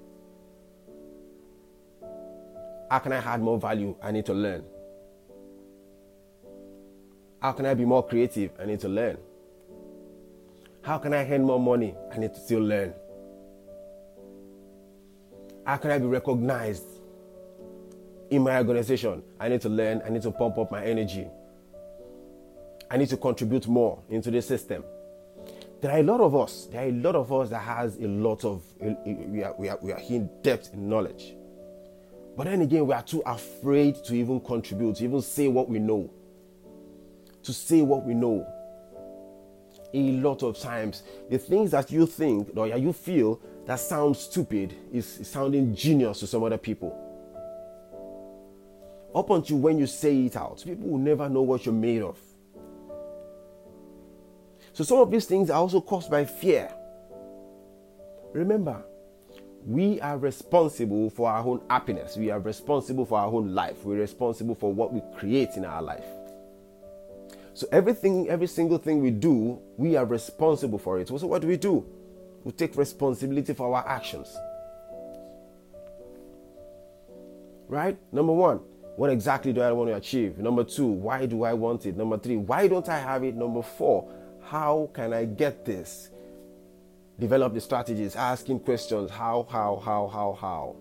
How 2.90 3.00
can 3.00 3.14
I 3.14 3.18
add 3.18 3.42
more 3.42 3.60
value? 3.60 3.96
I 4.02 4.12
need 4.12 4.26
to 4.26 4.34
learn. 4.34 4.64
How 7.42 7.52
can 7.54 7.66
I 7.66 7.74
be 7.74 7.86
more 7.86 8.06
creative? 8.06 8.52
I 8.60 8.66
need 8.66 8.80
to 8.82 8.90
learn. 8.90 9.18
How 10.82 10.98
can 10.98 11.14
I 11.14 11.30
earn 11.30 11.44
more 11.44 11.60
money? 11.60 11.96
I 12.12 12.18
need 12.18 12.34
to 12.34 12.40
still 12.40 12.62
learn. 12.62 12.94
How 15.66 15.78
can 15.78 15.92
I 15.92 16.00
be 16.00 16.06
recognized 16.06 17.01
in 18.32 18.42
my 18.42 18.58
organization? 18.58 19.22
I 19.40 19.50
need 19.50 19.62
to 19.62 19.70
learn. 19.70 20.02
I 20.06 20.10
need 20.10 20.24
to 20.24 20.32
pump 20.32 20.58
up 20.58 20.72
my 20.72 20.84
energy. 20.84 21.28
I 22.90 22.98
need 22.98 23.10
to 23.10 23.18
contribute 23.18 23.68
more 23.68 24.02
into 24.10 24.32
the 24.32 24.42
system. 24.42 24.84
There 25.82 25.92
are 25.92 26.00
a 26.00 26.04
lot 26.04 26.20
of 26.20 26.36
us. 26.36 26.68
There 26.72 26.82
are 26.82 26.90
a 26.90 26.92
lot 26.92 27.16
of 27.16 27.32
us 27.32 27.50
that 27.50 27.62
has 27.62 27.98
a 27.98 28.08
lot 28.08 28.44
of 28.44 28.64
we 28.80 29.44
are 29.44 29.54
we 29.58 29.70
are 29.70 29.78
we 29.82 29.92
are 29.92 30.02
in 30.10 30.30
depth 30.42 30.74
in 30.74 30.90
knowledge. 30.90 31.36
But 32.36 32.46
then 32.46 32.62
again, 32.62 32.88
we 32.88 32.94
are 32.94 33.04
too 33.04 33.22
afraid 33.26 33.96
to 34.06 34.16
even 34.16 34.40
contribute, 34.40 34.98
to 34.98 35.04
even 35.04 35.22
say 35.22 35.48
what 35.48 35.70
we 35.70 35.80
know. 35.80 36.10
To 37.44 37.54
say 37.54 37.82
what 37.82 38.06
we 38.06 38.14
know 38.14 38.48
a 39.94 40.12
lot 40.14 40.44
of 40.44 40.58
times 40.58 41.04
the 41.30 41.38
things 41.38 41.72
that 41.72 41.92
you 41.92 42.06
think 42.06 42.50
or 42.56 42.68
you 42.68 42.94
feel 42.94 43.42
that 43.66 43.80
sounds 43.80 44.20
stupid 44.20 44.74
is 44.92 45.20
sounding 45.24 45.76
genius 45.76 46.20
to 46.20 46.28
some 46.28 46.44
other 46.44 46.58
people. 46.58 47.11
Up 49.14 49.30
until 49.30 49.58
when 49.58 49.78
you 49.78 49.88
say 49.88 50.26
it 50.26 50.38
out, 50.38 50.64
people 50.64 50.88
will 50.90 50.98
never 50.98 51.28
know 51.28 51.42
what 51.42 51.66
you're 51.66 51.76
made 51.76 52.02
of. 52.02 52.18
So 54.74 54.84
some 54.84 55.00
of 55.00 55.12
these 55.12 55.26
things 55.26 55.50
are 55.50 55.60
also 55.60 55.82
caused 55.82 56.10
by 56.10 56.24
fear. 56.24 56.74
Remember, 58.34 58.82
we 59.66 60.00
are 60.00 60.18
responsible 60.18 61.10
for 61.10 61.30
our 61.30 61.46
own 61.46 61.62
happiness. 61.70 62.16
We 62.16 62.32
are 62.32 62.40
responsible 62.40 63.06
for 63.06 63.20
our 63.20 63.28
own 63.28 63.54
life. 63.54 63.84
We're 63.84 64.00
responsible 64.00 64.56
for 64.56 64.74
what 64.74 64.94
we 64.94 65.02
create 65.18 65.58
in 65.58 65.66
our 65.66 65.82
life. 65.82 66.06
So 67.54 67.68
everything, 67.72 68.30
every 68.30 68.48
single 68.48 68.78
thing 68.78 69.02
we 69.02 69.12
do, 69.12 69.60
we 69.76 69.98
are 69.98 70.06
responsible 70.06 70.80
for 70.80 71.00
it. 71.00 71.10
So 71.10 71.28
what 71.28 71.42
do 71.42 71.50
we 71.50 71.58
do? 71.58 71.86
We 72.46 72.54
take 72.54 72.78
responsibility 72.78 73.54
for 73.54 73.76
our 73.76 73.88
actions. 73.88 74.36
Right? 77.68 77.98
Number 78.12 78.34
one, 78.34 78.62
what 78.96 79.10
exactly 79.10 79.54
do 79.54 79.62
I 79.62 79.72
want 79.72 79.90
to 79.90 79.96
achieve? 79.96 80.38
Number 80.38 80.64
two, 80.64 80.88
why 80.88 81.26
do 81.26 81.44
I 81.44 81.54
want 81.54 81.86
it? 81.86 81.96
Number 81.96 82.18
three, 82.18 82.38
why 82.38 82.68
don't 82.68 82.88
I 82.90 83.00
have 83.00 83.24
it? 83.24 83.36
Number 83.36 83.62
four, 83.62 84.12
how 84.44 84.90
can 84.94 85.14
I 85.14 85.26
get 85.26 85.66
this? 85.66 86.10
Develop 87.20 87.54
the 87.54 87.62
strategies, 87.62 88.16
asking 88.16 88.60
questions. 88.62 89.12
How, 89.12 89.48
how, 89.50 89.82
how, 89.84 90.08
how, 90.08 90.38
how? 90.40 90.76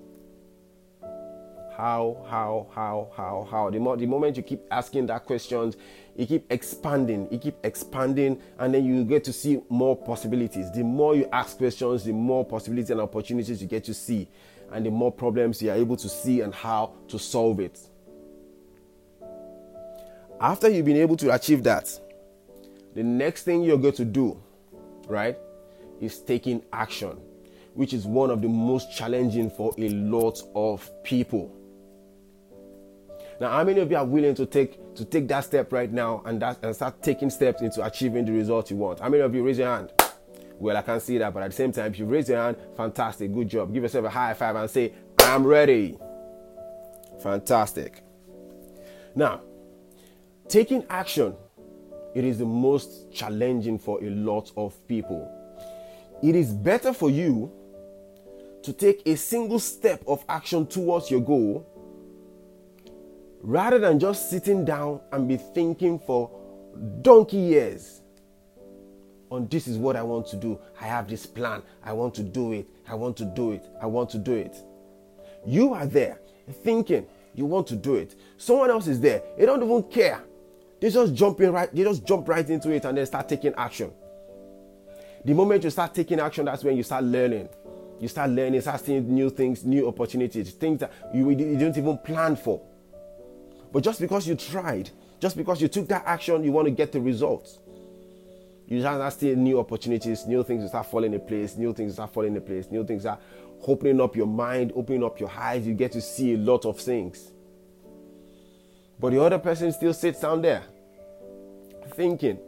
How, 1.76 2.26
how, 2.28 2.66
how, 2.74 3.10
how, 3.16 3.48
how? 3.50 3.70
The, 3.70 3.78
more, 3.78 3.96
the 3.96 4.06
moment 4.06 4.36
you 4.36 4.42
keep 4.42 4.60
asking 4.70 5.06
that 5.06 5.24
questions, 5.24 5.76
you 6.16 6.26
keep 6.26 6.50
expanding, 6.52 7.28
you 7.30 7.38
keep 7.38 7.56
expanding, 7.64 8.40
and 8.58 8.74
then 8.74 8.84
you 8.84 9.04
get 9.04 9.24
to 9.24 9.32
see 9.32 9.60
more 9.70 9.96
possibilities. 9.96 10.70
The 10.72 10.82
more 10.82 11.14
you 11.14 11.28
ask 11.32 11.56
questions, 11.56 12.04
the 12.04 12.12
more 12.12 12.44
possibilities 12.44 12.90
and 12.90 13.00
opportunities 13.00 13.62
you 13.62 13.68
get 13.68 13.84
to 13.84 13.94
see, 13.94 14.28
and 14.72 14.84
the 14.84 14.90
more 14.90 15.12
problems 15.12 15.62
you 15.62 15.70
are 15.70 15.76
able 15.76 15.96
to 15.96 16.08
see 16.08 16.42
and 16.42 16.54
how 16.54 16.92
to 17.08 17.18
solve 17.18 17.60
it. 17.60 17.78
After 20.40 20.70
you've 20.70 20.86
been 20.86 20.96
able 20.96 21.18
to 21.18 21.34
achieve 21.34 21.62
that, 21.64 22.00
the 22.94 23.02
next 23.02 23.42
thing 23.42 23.62
you're 23.62 23.76
going 23.76 23.94
to 23.94 24.06
do, 24.06 24.42
right, 25.06 25.36
is 26.00 26.18
taking 26.20 26.62
action, 26.72 27.18
which 27.74 27.92
is 27.92 28.06
one 28.06 28.30
of 28.30 28.40
the 28.40 28.48
most 28.48 28.90
challenging 28.96 29.50
for 29.50 29.74
a 29.76 29.90
lot 29.90 30.40
of 30.54 30.90
people. 31.04 31.54
Now, 33.38 33.50
how 33.50 33.64
many 33.64 33.80
of 33.80 33.90
you 33.90 33.98
are 33.98 34.04
willing 34.04 34.34
to 34.36 34.46
take 34.46 34.94
to 34.94 35.04
take 35.04 35.28
that 35.28 35.44
step 35.44 35.72
right 35.72 35.90
now 35.90 36.22
and 36.24 36.40
that 36.40 36.58
and 36.62 36.74
start 36.74 37.02
taking 37.02 37.30
steps 37.30 37.60
into 37.60 37.84
achieving 37.84 38.24
the 38.24 38.32
result 38.32 38.70
you 38.70 38.76
want? 38.78 39.00
How 39.00 39.10
many 39.10 39.22
of 39.22 39.34
you 39.34 39.42
raise 39.42 39.58
your 39.58 39.68
hand? 39.68 39.92
Well, 40.58 40.76
I 40.76 40.82
can't 40.82 41.02
see 41.02 41.18
that, 41.18 41.32
but 41.34 41.42
at 41.42 41.50
the 41.50 41.56
same 41.56 41.72
time, 41.72 41.92
if 41.92 41.98
you 41.98 42.06
raise 42.06 42.28
your 42.30 42.38
hand, 42.38 42.56
fantastic, 42.76 43.32
good 43.32 43.48
job. 43.48 43.72
Give 43.72 43.82
yourself 43.82 44.06
a 44.06 44.10
high 44.10 44.34
five 44.34 44.56
and 44.56 44.70
say, 44.70 44.92
I'm 45.18 45.46
ready. 45.46 45.98
Fantastic. 47.22 48.02
Now, 49.14 49.40
taking 50.50 50.84
action, 50.90 51.34
it 52.14 52.24
is 52.24 52.38
the 52.38 52.44
most 52.44 53.12
challenging 53.12 53.78
for 53.78 54.02
a 54.02 54.10
lot 54.10 54.50
of 54.56 54.76
people. 54.88 55.30
It 56.22 56.34
is 56.34 56.52
better 56.52 56.92
for 56.92 57.08
you 57.08 57.50
to 58.64 58.72
take 58.72 59.02
a 59.06 59.16
single 59.16 59.58
step 59.60 60.02
of 60.06 60.24
action 60.28 60.66
towards 60.66 61.10
your 61.10 61.20
goal 61.20 61.66
rather 63.42 63.78
than 63.78 63.98
just 63.98 64.28
sitting 64.28 64.64
down 64.64 65.00
and 65.12 65.26
be 65.28 65.36
thinking 65.36 65.98
for 65.98 66.30
donkey 67.00 67.38
years 67.38 68.02
on 69.30 69.46
this 69.46 69.68
is 69.68 69.78
what 69.78 69.94
I 69.94 70.02
want 70.02 70.26
to 70.28 70.36
do. 70.36 70.58
I 70.80 70.86
have 70.86 71.08
this 71.08 71.24
plan. 71.24 71.62
I 71.84 71.92
want 71.92 72.14
to 72.14 72.22
do 72.22 72.52
it. 72.52 72.66
I 72.88 72.94
want 72.94 73.16
to 73.18 73.24
do 73.24 73.52
it. 73.52 73.64
I 73.80 73.86
want 73.86 74.10
to 74.10 74.18
do 74.18 74.32
it. 74.32 74.56
You 75.46 75.72
are 75.72 75.86
there 75.86 76.20
thinking 76.64 77.06
you 77.34 77.46
want 77.46 77.68
to 77.68 77.76
do 77.76 77.94
it. 77.94 78.16
Someone 78.36 78.70
else 78.70 78.88
is 78.88 79.00
there. 79.00 79.22
They 79.38 79.46
don't 79.46 79.62
even 79.62 79.84
care. 79.84 80.24
They 80.80 80.90
just 80.90 81.14
jump 81.14 81.40
in 81.40 81.52
right. 81.52 81.72
They 81.74 81.82
just 81.82 82.06
jump 82.06 82.28
right 82.28 82.48
into 82.48 82.70
it 82.70 82.84
and 82.84 82.96
then 82.96 83.06
start 83.06 83.28
taking 83.28 83.54
action. 83.54 83.92
The 85.24 85.34
moment 85.34 85.64
you 85.64 85.70
start 85.70 85.94
taking 85.94 86.18
action, 86.18 86.46
that's 86.46 86.64
when 86.64 86.76
you 86.76 86.82
start 86.82 87.04
learning. 87.04 87.48
You 88.00 88.08
start 88.08 88.30
learning, 88.30 88.62
start 88.62 88.80
seeing 88.80 89.14
new 89.14 89.28
things, 89.28 89.64
new 89.64 89.86
opportunities, 89.86 90.52
things 90.52 90.80
that 90.80 90.90
you, 91.12 91.28
you 91.28 91.36
didn't 91.36 91.76
even 91.76 91.98
plan 91.98 92.34
for. 92.34 92.62
But 93.70 93.84
just 93.84 94.00
because 94.00 94.26
you 94.26 94.34
tried, 94.34 94.88
just 95.20 95.36
because 95.36 95.60
you 95.60 95.68
took 95.68 95.86
that 95.88 96.04
action, 96.06 96.42
you 96.42 96.50
want 96.50 96.66
to 96.66 96.70
get 96.70 96.92
the 96.92 97.00
results. 97.00 97.58
You 98.66 98.80
start 98.80 99.12
seeing 99.12 99.42
new 99.44 99.58
opportunities, 99.58 100.26
new 100.26 100.42
things 100.42 100.66
start 100.68 100.86
falling 100.86 101.12
in 101.12 101.20
place, 101.20 101.56
new 101.56 101.74
things 101.74 101.94
start 101.94 102.14
falling 102.14 102.34
in 102.34 102.40
place, 102.40 102.70
new 102.70 102.86
things 102.86 103.04
are 103.04 103.18
opening 103.66 104.00
up 104.00 104.16
your 104.16 104.26
mind, 104.26 104.72
opening 104.74 105.04
up 105.04 105.20
your 105.20 105.30
eyes. 105.30 105.66
You 105.66 105.74
get 105.74 105.92
to 105.92 106.00
see 106.00 106.34
a 106.34 106.38
lot 106.38 106.64
of 106.64 106.78
things. 106.78 107.32
But 108.98 109.10
the 109.10 109.22
other 109.22 109.38
person 109.38 109.72
still 109.72 109.92
sits 109.92 110.20
down 110.20 110.40
there 110.40 110.62
thinking, 111.94 112.38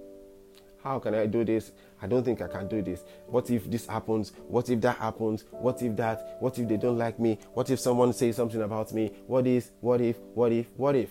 How 0.82 0.98
can 0.98 1.14
I 1.14 1.26
do 1.26 1.44
this? 1.44 1.72
I 2.00 2.08
don't 2.08 2.24
think 2.24 2.42
I 2.42 2.48
can 2.48 2.66
do 2.66 2.82
this. 2.82 3.04
What 3.26 3.48
if 3.50 3.70
this 3.70 3.86
happens? 3.86 4.32
What 4.48 4.68
if 4.68 4.80
that 4.80 4.96
happens? 4.96 5.44
What 5.50 5.80
if 5.82 5.94
that? 5.96 6.36
What 6.40 6.58
if 6.58 6.68
they 6.68 6.76
don't 6.76 6.98
like 6.98 7.20
me? 7.20 7.38
What 7.54 7.70
if 7.70 7.78
someone 7.78 8.12
says 8.12 8.36
something 8.36 8.60
about 8.60 8.92
me? 8.92 9.12
What 9.26 9.46
is? 9.46 9.70
What 9.80 10.00
if? 10.00 10.18
What 10.34 10.50
if? 10.50 10.66
What 10.76 10.96
if? 10.96 11.10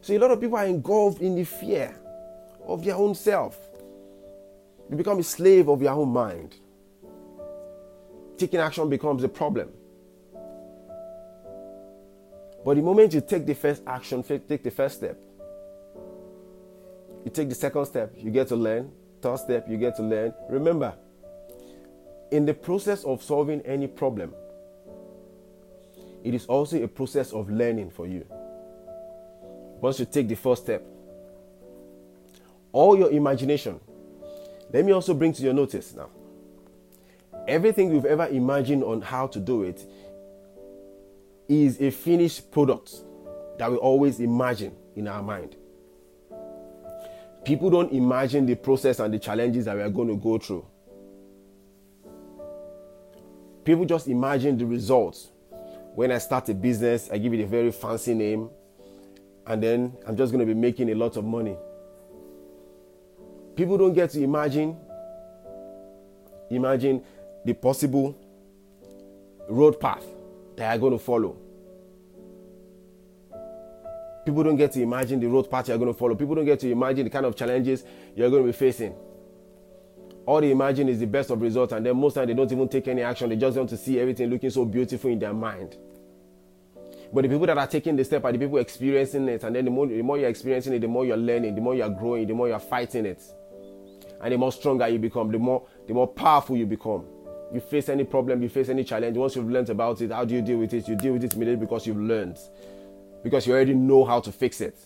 So 0.00 0.16
a 0.16 0.18
lot 0.18 0.30
of 0.30 0.40
people 0.40 0.56
are 0.56 0.64
engulfed 0.64 1.20
in 1.20 1.36
the 1.36 1.44
fear 1.44 1.94
of 2.66 2.82
their 2.82 2.94
own 2.94 3.14
self. 3.14 3.58
You 4.90 4.96
become 4.96 5.18
a 5.18 5.22
slave 5.22 5.68
of 5.68 5.82
your 5.82 5.92
own 5.92 6.08
mind. 6.08 6.56
Taking 8.38 8.60
action 8.60 8.88
becomes 8.88 9.22
a 9.22 9.28
problem. 9.28 9.68
But 12.64 12.76
the 12.76 12.82
moment 12.82 13.12
you 13.14 13.20
take 13.20 13.46
the 13.46 13.54
first 13.54 13.82
action, 13.86 14.22
take 14.22 14.62
the 14.62 14.70
first 14.70 14.96
step, 14.96 15.18
you 17.30 17.34
take 17.42 17.48
the 17.48 17.54
second 17.54 17.86
step, 17.86 18.12
you 18.16 18.30
get 18.30 18.48
to 18.48 18.56
learn. 18.56 18.90
Third 19.22 19.38
step, 19.38 19.68
you 19.68 19.76
get 19.76 19.96
to 19.96 20.02
learn. 20.02 20.34
Remember, 20.48 20.94
in 22.32 22.44
the 22.44 22.54
process 22.54 23.04
of 23.04 23.22
solving 23.22 23.60
any 23.62 23.86
problem, 23.86 24.34
it 26.24 26.34
is 26.34 26.46
also 26.46 26.82
a 26.82 26.88
process 26.88 27.32
of 27.32 27.48
learning 27.48 27.90
for 27.90 28.06
you. 28.06 28.26
Once 29.80 30.00
you 30.00 30.06
take 30.06 30.28
the 30.28 30.34
first 30.34 30.64
step, 30.64 30.84
all 32.72 32.98
your 32.98 33.10
imagination, 33.10 33.78
let 34.72 34.84
me 34.84 34.92
also 34.92 35.14
bring 35.14 35.32
to 35.32 35.42
your 35.42 35.54
notice 35.54 35.94
now. 35.94 36.08
Everything 37.46 37.92
you've 37.92 38.06
ever 38.06 38.26
imagined 38.28 38.82
on 38.82 39.02
how 39.02 39.26
to 39.28 39.38
do 39.38 39.62
it 39.62 39.84
is 41.48 41.80
a 41.80 41.90
finished 41.90 42.50
product 42.50 42.92
that 43.58 43.70
we 43.70 43.76
always 43.76 44.20
imagine 44.20 44.74
in 44.96 45.06
our 45.08 45.22
mind 45.22 45.56
people 47.44 47.70
don't 47.70 47.92
imagine 47.92 48.46
the 48.46 48.54
process 48.54 49.00
and 49.00 49.12
the 49.12 49.18
challenges 49.18 49.64
that 49.64 49.76
we 49.76 49.82
are 49.82 49.90
going 49.90 50.08
to 50.08 50.16
go 50.16 50.38
through. 50.38 50.66
People 53.64 53.84
just 53.84 54.08
imagine 54.08 54.56
the 54.56 54.66
results. 54.66 55.28
When 55.94 56.12
I 56.12 56.18
start 56.18 56.48
a 56.48 56.54
business, 56.54 57.10
I 57.12 57.18
give 57.18 57.34
it 57.34 57.40
a 57.40 57.46
very 57.46 57.72
fancy 57.72 58.14
name, 58.14 58.48
and 59.46 59.62
then 59.62 59.96
I'm 60.06 60.16
just 60.16 60.32
going 60.32 60.46
to 60.46 60.54
be 60.54 60.58
making 60.58 60.90
a 60.90 60.94
lot 60.94 61.16
of 61.16 61.24
money. 61.24 61.56
People 63.56 63.76
don't 63.76 63.92
get 63.92 64.10
to 64.10 64.22
imagine 64.22 64.76
imagine 66.50 67.02
the 67.44 67.52
possible 67.52 68.16
road 69.48 69.78
path 69.80 70.04
that 70.56 70.70
I 70.70 70.76
are 70.76 70.78
going 70.78 70.92
to 70.92 70.98
follow. 70.98 71.36
People 74.24 74.42
don't 74.42 74.56
get 74.56 74.72
to 74.72 74.82
imagine 74.82 75.18
the 75.18 75.26
road 75.26 75.50
path 75.50 75.68
you're 75.68 75.78
going 75.78 75.92
to 75.92 75.98
follow. 75.98 76.14
People 76.14 76.34
don't 76.34 76.44
get 76.44 76.60
to 76.60 76.70
imagine 76.70 77.04
the 77.04 77.10
kind 77.10 77.24
of 77.24 77.34
challenges 77.34 77.84
you're 78.14 78.30
going 78.30 78.42
to 78.42 78.48
be 78.48 78.52
facing. 78.52 78.94
All 80.26 80.40
they 80.40 80.50
imagine 80.50 80.88
is 80.88 80.98
the 81.00 81.06
best 81.06 81.30
of 81.30 81.40
results, 81.40 81.72
and 81.72 81.84
then 81.84 81.96
most 81.96 82.14
times 82.14 82.28
they 82.28 82.34
don't 82.34 82.52
even 82.52 82.68
take 82.68 82.86
any 82.88 83.02
action. 83.02 83.30
They 83.30 83.36
just 83.36 83.56
want 83.56 83.70
to 83.70 83.76
see 83.76 83.98
everything 83.98 84.28
looking 84.28 84.50
so 84.50 84.64
beautiful 84.64 85.10
in 85.10 85.18
their 85.18 85.32
mind. 85.32 85.76
But 87.12 87.22
the 87.22 87.28
people 87.28 87.46
that 87.46 87.58
are 87.58 87.66
taking 87.66 87.96
the 87.96 88.04
step 88.04 88.24
are 88.24 88.30
the 88.30 88.38
people 88.38 88.58
experiencing 88.58 89.28
it, 89.28 89.42
and 89.42 89.56
then 89.56 89.64
the 89.64 89.70
more, 89.70 89.86
the 89.86 90.02
more 90.02 90.18
you're 90.18 90.28
experiencing 90.28 90.74
it, 90.74 90.80
the 90.80 90.88
more 90.88 91.04
you're 91.04 91.16
learning, 91.16 91.54
the 91.54 91.60
more 91.60 91.74
you're 91.74 91.88
growing, 91.88 92.26
the 92.26 92.34
more 92.34 92.48
you're 92.48 92.60
fighting 92.60 93.06
it, 93.06 93.22
and 94.20 94.32
the 94.32 94.38
more 94.38 94.52
stronger 94.52 94.86
you 94.86 94.98
become, 94.98 95.32
the 95.32 95.38
more 95.38 95.66
the 95.88 95.94
more 95.94 96.06
powerful 96.06 96.56
you 96.56 96.66
become. 96.66 97.06
You 97.52 97.58
face 97.58 97.88
any 97.88 98.04
problem, 98.04 98.42
you 98.42 98.48
face 98.48 98.68
any 98.68 98.84
challenge. 98.84 99.16
Once 99.16 99.34
you've 99.34 99.50
learned 99.50 99.70
about 99.70 100.00
it, 100.02 100.12
how 100.12 100.24
do 100.24 100.36
you 100.36 100.42
deal 100.42 100.58
with 100.58 100.72
it? 100.72 100.86
You 100.86 100.94
deal 100.94 101.14
with 101.14 101.24
it 101.24 101.34
immediately 101.34 101.64
because 101.64 101.84
you've 101.86 101.96
learned 101.96 102.38
because 103.22 103.46
you 103.46 103.52
already 103.52 103.74
know 103.74 104.04
how 104.04 104.20
to 104.20 104.32
fix 104.32 104.60
it. 104.60 104.78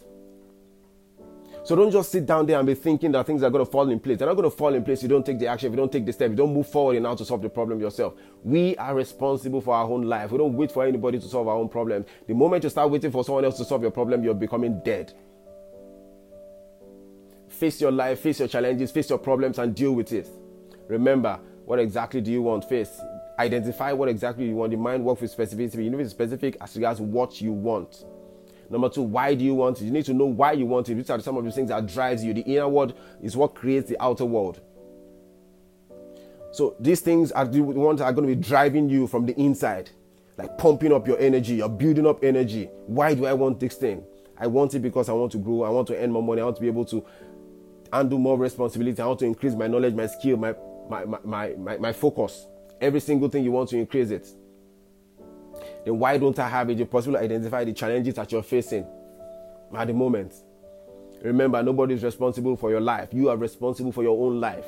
So 1.64 1.74
don't 1.74 1.90
just 1.90 2.12
sit 2.12 2.26
down 2.26 2.44
there 2.44 2.58
and 2.58 2.66
be 2.66 2.74
thinking 2.74 3.12
that 3.12 3.26
things 3.26 3.42
are 3.42 3.48
going 3.48 3.64
to 3.64 3.70
fall 3.70 3.88
in 3.88 3.98
place. 3.98 4.18
They're 4.18 4.28
not 4.28 4.34
going 4.34 4.50
to 4.50 4.54
fall 4.54 4.74
in 4.74 4.84
place 4.84 4.98
if 4.98 5.04
you 5.04 5.08
don't 5.08 5.24
take 5.24 5.38
the 5.38 5.46
action, 5.46 5.68
if 5.68 5.72
you 5.72 5.78
don't 5.78 5.90
take 5.90 6.04
the 6.04 6.12
step, 6.12 6.28
you 6.28 6.36
don't 6.36 6.52
move 6.52 6.68
forward 6.68 6.96
in 6.96 7.04
how 7.06 7.14
to 7.14 7.24
solve 7.24 7.40
the 7.40 7.48
problem 7.48 7.80
yourself. 7.80 8.14
We 8.42 8.76
are 8.76 8.94
responsible 8.94 9.62
for 9.62 9.74
our 9.74 9.86
own 9.86 10.02
life. 10.02 10.30
We 10.30 10.36
don't 10.36 10.52
wait 10.52 10.70
for 10.70 10.84
anybody 10.84 11.18
to 11.18 11.26
solve 11.26 11.48
our 11.48 11.56
own 11.56 11.70
problems. 11.70 12.04
The 12.26 12.34
moment 12.34 12.64
you 12.64 12.70
start 12.70 12.90
waiting 12.90 13.10
for 13.10 13.24
someone 13.24 13.46
else 13.46 13.56
to 13.58 13.64
solve 13.64 13.80
your 13.80 13.92
problem, 13.92 14.22
you're 14.22 14.34
becoming 14.34 14.82
dead. 14.84 15.14
Face 17.48 17.80
your 17.80 17.92
life, 17.92 18.20
face 18.20 18.40
your 18.40 18.48
challenges, 18.48 18.90
face 18.90 19.08
your 19.08 19.18
problems, 19.18 19.58
and 19.58 19.74
deal 19.74 19.92
with 19.92 20.12
it. 20.12 20.28
Remember, 20.88 21.40
what 21.64 21.78
exactly 21.78 22.20
do 22.20 22.30
you 22.30 22.42
want? 22.42 22.68
Face 22.68 23.00
identify 23.38 23.92
what 23.92 24.08
exactly 24.08 24.46
you 24.46 24.54
want. 24.54 24.70
The 24.70 24.76
mind 24.76 25.04
works 25.04 25.22
with 25.22 25.36
specificity. 25.36 25.84
You 25.84 25.90
need 25.90 25.98
to 25.98 26.04
be 26.04 26.08
specific 26.08 26.56
as 26.60 26.76
regards 26.76 27.00
what 27.00 27.40
you 27.40 27.52
want. 27.52 28.04
Number 28.71 28.88
two, 28.88 29.02
why 29.02 29.35
do 29.35 29.44
you 29.44 29.54
want 29.54 29.80
it? 29.80 29.85
You 29.85 29.90
need 29.90 30.04
to 30.06 30.14
know 30.14 30.26
why 30.26 30.52
you 30.52 30.66
want 30.66 30.88
it. 30.88 30.94
These 30.94 31.11
are 31.11 31.21
some 31.21 31.37
of 31.37 31.44
the 31.44 31.50
things 31.50 31.68
that 31.68 31.87
drives 31.87 32.25
you. 32.25 32.35
The 32.35 32.42
inner 32.42 32.68
world 32.68 32.94
is 33.23 33.37
what 33.37 33.54
creates 33.54 33.88
the 33.88 34.02
outer 34.02 34.25
world. 34.25 34.61
So 36.52 36.76
these 36.78 37.00
things 37.00 37.33
are 37.33 37.47
the 37.47 37.61
ones 37.61 37.99
that 37.99 38.06
are 38.06 38.12
going 38.12 38.28
to 38.28 38.35
be 38.35 38.40
driving 38.40 38.88
you 38.88 39.06
from 39.06 39.26
the 39.26 39.38
inside, 39.38 39.90
like 40.37 40.56
pumping 40.56 40.92
up 40.92 41.06
your 41.06 41.18
energy. 41.18 41.56
You're 41.56 41.68
building 41.68 42.06
up 42.06 42.23
energy. 42.23 42.66
Why 42.87 43.14
do 43.14 43.26
I 43.26 43.33
want 43.33 43.61
this 43.61 43.75
thing? 43.75 44.04
I 44.38 44.47
want 44.47 44.75
it 44.75 44.80
because 44.80 45.09
I 45.09 45.12
want 45.12 45.33
to 45.33 45.38
grow. 45.38 45.62
I 45.62 45.68
want 45.71 45.88
to 45.88 45.97
earn 45.97 46.12
more 46.12 46.23
money. 46.23 46.40
I 46.40 46.44
want 46.44 46.56
to 46.56 46.62
be 46.62 46.68
able 46.68 46.85
to 46.87 47.04
handle 47.92 48.18
more 48.18 48.38
responsibility. 48.38 49.00
I 49.00 49.06
want 49.06 49.21
to 49.21 49.26
increase 49.26 49.54
my 49.54 49.66
knowledge, 49.66 49.94
my 49.94 50.06
skill, 50.06 50.37
my 50.37 50.54
my 50.88 51.04
my 51.25 51.54
my, 51.56 51.76
my 51.76 51.92
focus. 51.92 52.47
Every 52.80 53.00
single 53.00 53.28
thing 53.28 53.44
you 53.44 53.52
want 53.52 53.71
to 53.71 53.78
increase 53.78 54.11
it 54.11 54.28
then 55.84 55.99
why 55.99 56.18
don't 56.18 56.38
I 56.38 56.49
have 56.49 56.70
it? 56.70 56.78
You 56.78 56.87
possibly 56.87 57.18
identify 57.18 57.64
the 57.64 57.73
challenges 57.73 58.14
that 58.14 58.32
you're 58.32 58.42
facing 58.42 58.87
at 59.76 59.87
the 59.87 59.94
moment. 59.94 60.34
Remember, 61.23 61.62
nobody 61.62 61.94
is 61.94 62.02
responsible 62.02 62.56
for 62.56 62.70
your 62.70 62.80
life. 62.80 63.08
You 63.12 63.30
are 63.30 63.37
responsible 63.37 63.92
for 63.92 64.02
your 64.02 64.26
own 64.26 64.40
life. 64.40 64.66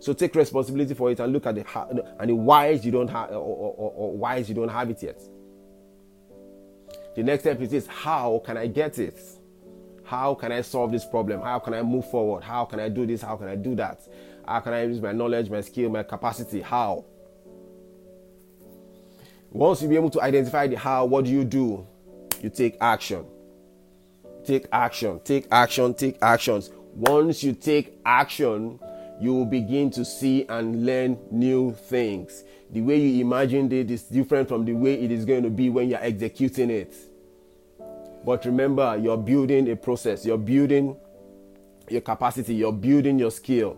So 0.00 0.12
take 0.12 0.34
responsibility 0.34 0.94
for 0.94 1.10
it 1.10 1.18
and 1.18 1.32
look 1.32 1.46
at 1.46 1.56
the 1.56 1.64
and 2.20 2.30
the 2.30 2.34
whys 2.34 2.86
you 2.86 2.92
don't 2.92 3.08
have 3.08 3.30
or, 3.30 3.34
or, 3.34 3.92
or 3.96 4.16
whys 4.16 4.48
you 4.48 4.54
don't 4.54 4.68
have 4.68 4.90
it 4.90 5.02
yet. 5.02 5.20
The 7.16 7.22
next 7.24 7.42
step 7.42 7.60
is 7.60 7.70
this: 7.70 7.86
How 7.88 8.40
can 8.44 8.56
I 8.56 8.68
get 8.68 9.00
it? 9.00 9.20
How 10.04 10.34
can 10.34 10.52
I 10.52 10.62
solve 10.62 10.92
this 10.92 11.04
problem? 11.04 11.42
How 11.42 11.58
can 11.58 11.74
I 11.74 11.82
move 11.82 12.08
forward? 12.10 12.44
How 12.44 12.64
can 12.64 12.78
I 12.80 12.88
do 12.88 13.04
this? 13.04 13.20
How 13.20 13.36
can 13.36 13.48
I 13.48 13.56
do 13.56 13.74
that? 13.74 14.00
How 14.46 14.60
can 14.60 14.72
I 14.72 14.84
use 14.84 15.00
my 15.00 15.12
knowledge, 15.12 15.50
my 15.50 15.60
skill, 15.60 15.90
my 15.90 16.04
capacity? 16.04 16.62
How? 16.62 17.04
Once 19.50 19.80
you 19.80 19.88
be 19.88 19.96
able 19.96 20.10
to 20.10 20.20
identify 20.20 20.66
the 20.66 20.76
how, 20.76 21.04
what 21.06 21.24
do 21.24 21.30
you 21.30 21.44
do? 21.44 21.86
You 22.42 22.50
take 22.50 22.76
action. 22.80 23.24
Take 24.44 24.66
action, 24.72 25.20
take 25.24 25.46
action, 25.50 25.94
take 25.94 26.18
actions. 26.22 26.70
Once 26.94 27.42
you 27.42 27.52
take 27.52 27.98
action, 28.04 28.78
you 29.20 29.34
will 29.34 29.46
begin 29.46 29.90
to 29.90 30.04
see 30.04 30.44
and 30.48 30.84
learn 30.84 31.18
new 31.30 31.72
things. 31.72 32.44
The 32.70 32.80
way 32.80 32.98
you 32.98 33.24
imagined 33.24 33.72
it 33.72 33.90
is 33.90 34.02
different 34.02 34.48
from 34.48 34.64
the 34.64 34.74
way 34.74 34.94
it 34.94 35.10
is 35.10 35.24
going 35.24 35.42
to 35.42 35.50
be 35.50 35.70
when 35.70 35.88
you're 35.88 36.02
executing 36.02 36.70
it. 36.70 36.94
But 38.24 38.44
remember, 38.44 38.98
you're 39.00 39.16
building 39.16 39.70
a 39.70 39.76
process, 39.76 40.24
you're 40.26 40.38
building 40.38 40.96
your 41.88 42.02
capacity, 42.02 42.54
you're 42.54 42.72
building 42.72 43.18
your 43.18 43.30
skill. 43.30 43.76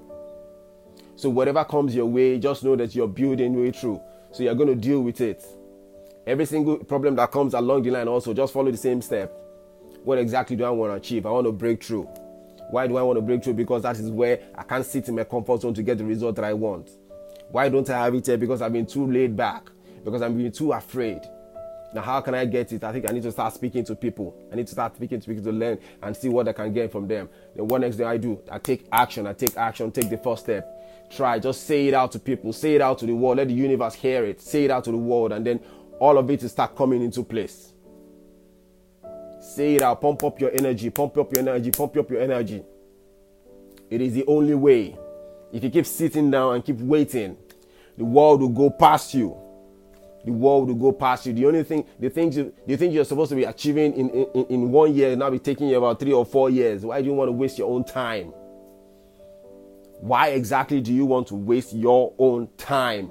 So, 1.14 1.30
whatever 1.30 1.64
comes 1.64 1.94
your 1.94 2.06
way, 2.06 2.38
just 2.38 2.64
know 2.64 2.74
that 2.76 2.94
you're 2.94 3.06
building 3.06 3.60
way 3.60 3.70
through. 3.70 4.00
So, 4.32 4.42
you're 4.42 4.54
going 4.54 4.68
to 4.68 4.74
deal 4.74 5.02
with 5.02 5.20
it. 5.20 5.44
Every 6.26 6.44
single 6.46 6.78
problem 6.78 7.16
that 7.16 7.30
comes 7.32 7.54
along 7.54 7.82
the 7.82 7.90
line, 7.90 8.08
also 8.08 8.34
just 8.34 8.52
follow 8.52 8.70
the 8.70 8.76
same 8.76 9.00
step. 9.00 9.32
What 10.04 10.18
exactly 10.18 10.56
do 10.56 10.64
I 10.64 10.70
want 10.70 10.92
to 10.92 10.96
achieve? 10.96 11.26
I 11.26 11.30
want 11.30 11.46
to 11.46 11.52
break 11.52 11.82
through. 11.82 12.08
Why 12.70 12.86
do 12.86 12.96
I 12.96 13.02
want 13.02 13.16
to 13.16 13.22
break 13.22 13.42
through? 13.42 13.54
Because 13.54 13.82
that 13.82 13.98
is 13.98 14.10
where 14.10 14.40
I 14.54 14.62
can't 14.62 14.86
sit 14.86 15.08
in 15.08 15.16
my 15.16 15.24
comfort 15.24 15.62
zone 15.62 15.74
to 15.74 15.82
get 15.82 15.98
the 15.98 16.04
result 16.04 16.36
that 16.36 16.44
I 16.44 16.52
want. 16.52 16.90
Why 17.50 17.68
don't 17.68 17.88
I 17.90 18.04
have 18.04 18.14
it 18.14 18.26
here? 18.26 18.38
Because 18.38 18.62
I've 18.62 18.72
been 18.72 18.86
too 18.86 19.10
laid 19.10 19.36
back. 19.36 19.68
Because 20.04 20.22
I'm 20.22 20.36
being 20.36 20.52
too 20.52 20.72
afraid. 20.72 21.20
Now, 21.92 22.02
how 22.02 22.20
can 22.20 22.34
I 22.34 22.44
get 22.44 22.72
it? 22.72 22.84
I 22.84 22.92
think 22.92 23.08
I 23.08 23.12
need 23.12 23.24
to 23.24 23.32
start 23.32 23.52
speaking 23.52 23.84
to 23.86 23.96
people. 23.96 24.34
I 24.52 24.56
need 24.56 24.66
to 24.68 24.72
start 24.72 24.94
speaking 24.94 25.20
to 25.20 25.26
people 25.26 25.42
to 25.42 25.52
learn 25.52 25.78
and 26.02 26.16
see 26.16 26.28
what 26.28 26.46
I 26.46 26.52
can 26.52 26.72
get 26.72 26.92
from 26.92 27.08
them. 27.08 27.28
Then, 27.56 27.66
what 27.66 27.80
next 27.80 27.96
thing 27.96 28.06
I 28.06 28.16
do? 28.16 28.40
I 28.50 28.58
take 28.58 28.86
action. 28.92 29.26
I 29.26 29.32
take 29.32 29.56
action. 29.56 29.90
Take 29.90 30.08
the 30.08 30.18
first 30.18 30.44
step. 30.44 30.68
Try. 31.10 31.40
Just 31.40 31.66
say 31.66 31.88
it 31.88 31.94
out 31.94 32.12
to 32.12 32.20
people. 32.20 32.52
Say 32.52 32.76
it 32.76 32.80
out 32.80 32.98
to 32.98 33.06
the 33.06 33.14
world. 33.14 33.38
Let 33.38 33.48
the 33.48 33.54
universe 33.54 33.94
hear 33.94 34.24
it. 34.24 34.40
Say 34.40 34.66
it 34.66 34.70
out 34.70 34.84
to 34.84 34.92
the 34.92 34.96
world. 34.96 35.32
And 35.32 35.44
then 35.44 35.58
all 36.00 36.18
of 36.18 36.28
it 36.30 36.42
will 36.42 36.48
start 36.48 36.74
coming 36.74 37.02
into 37.02 37.22
place. 37.22 37.74
Say 39.40 39.76
it 39.76 39.82
out, 39.82 40.00
pump 40.00 40.24
up 40.24 40.40
your 40.40 40.50
energy, 40.52 40.90
pump 40.90 41.16
up 41.18 41.32
your 41.32 41.48
energy, 41.48 41.70
pump 41.70 41.96
up 41.96 42.10
your 42.10 42.20
energy. 42.20 42.62
It 43.90 44.00
is 44.00 44.14
the 44.14 44.24
only 44.26 44.54
way. 44.54 44.98
If 45.52 45.62
you 45.62 45.70
keep 45.70 45.86
sitting 45.86 46.30
down 46.30 46.54
and 46.54 46.64
keep 46.64 46.78
waiting, 46.78 47.36
the 47.96 48.04
world 48.04 48.40
will 48.40 48.48
go 48.48 48.70
past 48.70 49.14
you. 49.14 49.36
The 50.24 50.32
world 50.32 50.68
will 50.68 50.74
go 50.74 50.92
past 50.92 51.26
you. 51.26 51.32
The 51.32 51.46
only 51.46 51.64
thing, 51.64 51.86
the 51.98 52.08
things 52.08 52.36
you, 52.36 52.52
the 52.66 52.76
things 52.76 52.94
you're 52.94 53.04
supposed 53.04 53.30
to 53.30 53.36
be 53.36 53.44
achieving 53.44 53.94
in, 53.94 54.10
in, 54.10 54.46
in 54.46 54.70
one 54.70 54.94
year 54.94 55.16
now 55.16 55.30
be 55.30 55.38
taking 55.38 55.68
you 55.68 55.78
about 55.78 55.98
three 55.98 56.12
or 56.12 56.24
four 56.24 56.50
years. 56.50 56.84
Why 56.84 57.00
do 57.00 57.08
you 57.08 57.14
want 57.14 57.28
to 57.28 57.32
waste 57.32 57.58
your 57.58 57.70
own 57.70 57.84
time? 57.84 58.32
Why 60.00 60.28
exactly 60.28 60.80
do 60.80 60.92
you 60.92 61.04
want 61.04 61.28
to 61.28 61.34
waste 61.34 61.74
your 61.74 62.14
own 62.18 62.48
time? 62.56 63.10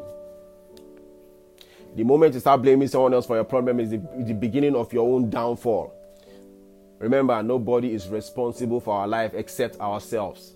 The 2.00 2.06
moment 2.06 2.34
you 2.34 2.40
start 2.40 2.62
blaming 2.62 2.88
someone 2.88 3.14
else 3.14 3.26
for 3.26 3.36
your 3.36 3.44
problem 3.44 3.78
is 3.82 3.90
the, 3.90 4.02
the 4.20 4.32
beginning 4.32 4.74
of 4.74 4.94
your 4.94 5.06
own 5.06 5.30
downfall. 5.30 5.94
Remember, 6.98 7.44
nobody 7.44 7.94
is 7.94 8.08
responsible 8.08 8.80
for 8.80 8.96
our 9.02 9.06
life 9.06 9.34
except 9.34 9.78
ourselves. 9.82 10.54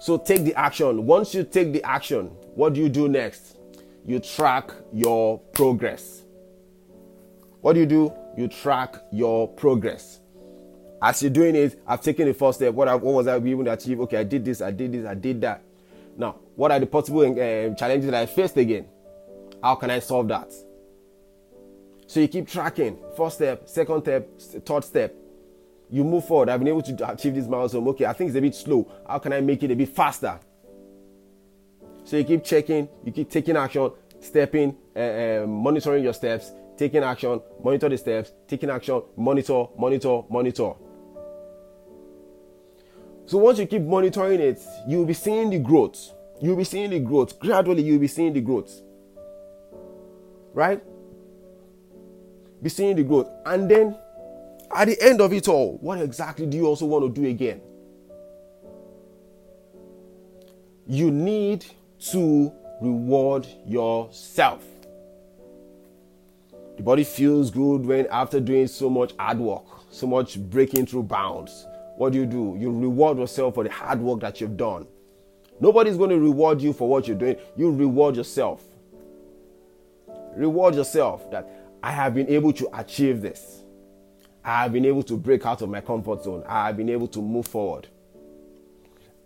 So 0.00 0.18
take 0.18 0.44
the 0.44 0.54
action. 0.54 1.06
Once 1.06 1.34
you 1.34 1.44
take 1.44 1.72
the 1.72 1.82
action, 1.82 2.26
what 2.56 2.74
do 2.74 2.82
you 2.82 2.90
do 2.90 3.08
next? 3.08 3.56
You 4.04 4.20
track 4.20 4.70
your 4.92 5.38
progress. 5.38 6.20
What 7.62 7.72
do 7.72 7.80
you 7.80 7.86
do? 7.86 8.12
You 8.36 8.48
track 8.48 8.96
your 9.12 9.48
progress. 9.48 10.20
As 11.00 11.22
you're 11.22 11.30
doing 11.30 11.56
it, 11.56 11.80
I've 11.86 12.02
taken 12.02 12.26
the 12.26 12.34
first 12.34 12.58
step. 12.58 12.74
What, 12.74 12.86
I, 12.86 12.96
what 12.96 13.14
was 13.14 13.26
I 13.28 13.36
able 13.36 13.64
to 13.64 13.72
achieve? 13.72 13.98
Okay, 14.00 14.18
I 14.18 14.24
did 14.24 14.44
this, 14.44 14.60
I 14.60 14.72
did 14.72 14.92
this, 14.92 15.06
I 15.06 15.14
did 15.14 15.40
that. 15.40 15.62
Now, 16.18 16.36
what 16.54 16.70
are 16.70 16.78
the 16.78 16.86
possible 16.86 17.22
uh, 17.22 17.74
challenges 17.76 18.10
that 18.10 18.14
I 18.14 18.26
faced 18.26 18.58
again? 18.58 18.88
How 19.62 19.74
can 19.74 19.90
I 19.90 19.98
solve 19.98 20.28
that? 20.28 20.52
So 22.06 22.20
you 22.20 22.28
keep 22.28 22.48
tracking. 22.48 22.98
First 23.16 23.36
step, 23.36 23.68
second 23.68 24.02
step, 24.02 24.40
third 24.64 24.84
step. 24.84 25.14
You 25.90 26.04
move 26.04 26.26
forward. 26.26 26.48
I've 26.48 26.60
been 26.60 26.68
able 26.68 26.82
to 26.82 27.12
achieve 27.12 27.34
this 27.34 27.46
milestone. 27.46 27.86
Okay, 27.88 28.06
I 28.06 28.12
think 28.12 28.28
it's 28.28 28.36
a 28.36 28.40
bit 28.40 28.54
slow. 28.54 28.90
How 29.08 29.18
can 29.18 29.32
I 29.32 29.40
make 29.40 29.62
it 29.62 29.70
a 29.70 29.76
bit 29.76 29.88
faster? 29.88 30.38
So 32.04 32.16
you 32.16 32.24
keep 32.24 32.44
checking, 32.44 32.88
you 33.04 33.12
keep 33.12 33.30
taking 33.30 33.56
action, 33.56 33.90
stepping, 34.20 34.76
uh, 34.94 34.98
uh, 34.98 35.46
monitoring 35.48 36.04
your 36.04 36.12
steps, 36.12 36.52
taking 36.76 37.02
action, 37.02 37.40
monitor 37.62 37.88
the 37.88 37.98
steps, 37.98 38.32
taking 38.46 38.70
action, 38.70 39.02
monitor, 39.16 39.66
monitor, 39.76 40.22
monitor. 40.30 40.72
So 43.26 43.38
once 43.38 43.58
you 43.58 43.66
keep 43.66 43.82
monitoring 43.82 44.40
it, 44.40 44.60
you'll 44.86 45.04
be 45.04 45.14
seeing 45.14 45.50
the 45.50 45.58
growth. 45.58 46.12
You'll 46.40 46.56
be 46.56 46.64
seeing 46.64 46.90
the 46.90 47.00
growth. 47.00 47.40
Gradually, 47.40 47.82
you'll 47.82 47.98
be 47.98 48.06
seeing 48.06 48.32
the 48.32 48.40
growth 48.40 48.82
right? 50.56 50.82
Be 52.62 52.70
seeing 52.70 52.96
the 52.96 53.04
growth. 53.04 53.28
And 53.44 53.70
then 53.70 53.96
at 54.74 54.86
the 54.86 55.00
end 55.00 55.20
of 55.20 55.32
it 55.32 55.46
all, 55.48 55.76
what 55.82 56.00
exactly 56.00 56.46
do 56.46 56.56
you 56.56 56.66
also 56.66 56.86
want 56.86 57.14
to 57.14 57.20
do 57.20 57.28
again? 57.28 57.60
You 60.88 61.10
need 61.10 61.66
to 62.10 62.52
reward 62.80 63.46
yourself. 63.66 64.64
The 66.78 66.82
body 66.82 67.04
feels 67.04 67.50
good 67.50 67.84
when 67.84 68.06
after 68.10 68.40
doing 68.40 68.66
so 68.66 68.88
much 68.88 69.12
hard 69.18 69.38
work, 69.38 69.64
so 69.90 70.06
much 70.06 70.38
breaking 70.38 70.86
through 70.86 71.04
bounds. 71.04 71.66
What 71.96 72.12
do 72.12 72.18
you 72.18 72.26
do? 72.26 72.56
You 72.58 72.70
reward 72.70 73.18
yourself 73.18 73.54
for 73.54 73.64
the 73.64 73.70
hard 73.70 74.00
work 74.00 74.20
that 74.20 74.40
you've 74.40 74.56
done. 74.56 74.86
Nobody's 75.60 75.96
going 75.96 76.10
to 76.10 76.18
reward 76.18 76.62
you 76.62 76.72
for 76.72 76.88
what 76.88 77.08
you're 77.08 77.16
doing. 77.16 77.36
You 77.56 77.70
reward 77.72 78.16
yourself. 78.16 78.62
Reward 80.36 80.74
yourself 80.74 81.30
that 81.30 81.48
I 81.82 81.90
have 81.92 82.14
been 82.14 82.28
able 82.28 82.52
to 82.52 82.68
achieve 82.78 83.22
this. 83.22 83.62
I 84.44 84.62
have 84.62 84.72
been 84.72 84.84
able 84.84 85.02
to 85.04 85.16
break 85.16 85.44
out 85.46 85.62
of 85.62 85.68
my 85.68 85.80
comfort 85.80 86.22
zone. 86.22 86.44
I 86.46 86.66
have 86.66 86.76
been 86.76 86.90
able 86.90 87.08
to 87.08 87.20
move 87.20 87.46
forward. 87.46 87.88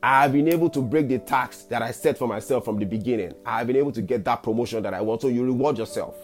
I 0.02 0.22
have 0.22 0.32
been 0.32 0.48
able 0.48 0.70
to 0.70 0.80
break 0.80 1.08
the 1.08 1.18
tax 1.18 1.64
that 1.64 1.82
I 1.82 1.90
set 1.90 2.16
for 2.16 2.26
myself 2.26 2.64
from 2.64 2.78
the 2.78 2.86
beginning. 2.86 3.34
I 3.44 3.58
have 3.58 3.66
been 3.66 3.76
able 3.76 3.92
to 3.92 4.00
get 4.00 4.24
that 4.24 4.42
promotion 4.42 4.82
that 4.82 4.94
I 4.94 5.02
want. 5.02 5.20
So 5.20 5.28
you 5.28 5.44
reward 5.44 5.76
yourself. 5.76 6.16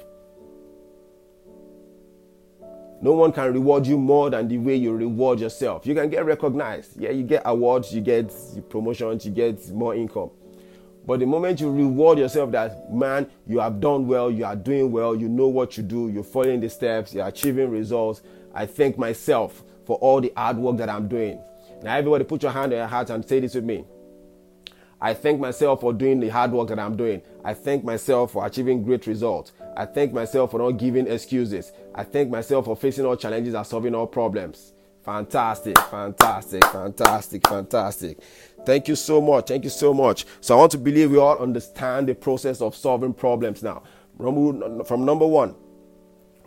No 3.02 3.12
one 3.12 3.32
can 3.32 3.52
reward 3.52 3.86
you 3.86 3.98
more 3.98 4.30
than 4.30 4.48
the 4.48 4.56
way 4.56 4.76
you 4.76 4.92
reward 4.92 5.40
yourself. 5.40 5.86
You 5.86 5.94
can 5.94 6.08
get 6.08 6.24
recognized. 6.24 6.98
Yeah, 6.98 7.10
you 7.10 7.24
get 7.24 7.42
awards, 7.44 7.94
you 7.94 8.00
get 8.00 8.32
promotions, 8.70 9.26
you 9.26 9.32
get 9.32 9.68
more 9.70 9.94
income. 9.94 10.30
But 11.06 11.20
the 11.20 11.26
moment 11.26 11.60
you 11.60 11.70
reward 11.70 12.18
yourself 12.18 12.50
that, 12.50 12.92
man, 12.92 13.30
you 13.46 13.60
have 13.60 13.80
done 13.80 14.08
well, 14.08 14.30
you 14.30 14.44
are 14.44 14.56
doing 14.56 14.90
well, 14.90 15.14
you 15.14 15.28
know 15.28 15.46
what 15.46 15.76
you 15.76 15.84
do, 15.84 16.08
you're 16.08 16.24
following 16.24 16.60
the 16.60 16.68
steps, 16.68 17.14
you're 17.14 17.26
achieving 17.26 17.70
results, 17.70 18.22
I 18.52 18.66
thank 18.66 18.98
myself 18.98 19.62
for 19.84 19.96
all 19.98 20.20
the 20.20 20.32
hard 20.36 20.56
work 20.56 20.78
that 20.78 20.88
I'm 20.88 21.06
doing. 21.06 21.40
Now, 21.82 21.96
everybody, 21.96 22.24
put 22.24 22.42
your 22.42 22.52
hand 22.52 22.72
on 22.72 22.78
your 22.78 22.88
heart 22.88 23.10
and 23.10 23.26
say 23.26 23.38
this 23.38 23.54
with 23.54 23.64
me. 23.64 23.84
I 25.00 25.14
thank 25.14 25.38
myself 25.38 25.82
for 25.82 25.92
doing 25.92 26.20
the 26.20 26.28
hard 26.28 26.52
work 26.52 26.68
that 26.68 26.78
I'm 26.78 26.96
doing. 26.96 27.22
I 27.44 27.54
thank 27.54 27.84
myself 27.84 28.32
for 28.32 28.46
achieving 28.46 28.82
great 28.82 29.06
results. 29.06 29.52
I 29.76 29.84
thank 29.84 30.12
myself 30.12 30.50
for 30.52 30.58
not 30.58 30.72
giving 30.72 31.06
excuses. 31.06 31.70
I 31.94 32.02
thank 32.02 32.30
myself 32.30 32.64
for 32.64 32.74
facing 32.74 33.04
all 33.04 33.16
challenges 33.16 33.54
and 33.54 33.66
solving 33.66 33.94
all 33.94 34.06
problems. 34.06 34.72
Fantastic, 35.04 35.78
fantastic, 35.78 36.64
fantastic, 36.64 37.46
fantastic. 37.46 38.18
Thank 38.66 38.88
you 38.88 38.96
so 38.96 39.20
much. 39.20 39.46
Thank 39.46 39.64
you 39.64 39.70
so 39.70 39.94
much. 39.94 40.26
So 40.40 40.56
I 40.56 40.58
want 40.58 40.72
to 40.72 40.78
believe 40.78 41.12
we 41.12 41.18
all 41.18 41.38
understand 41.38 42.08
the 42.08 42.14
process 42.14 42.60
of 42.60 42.74
solving 42.74 43.14
problems 43.14 43.62
now. 43.62 43.84
From 44.18 45.04
number 45.04 45.26
one, 45.26 45.54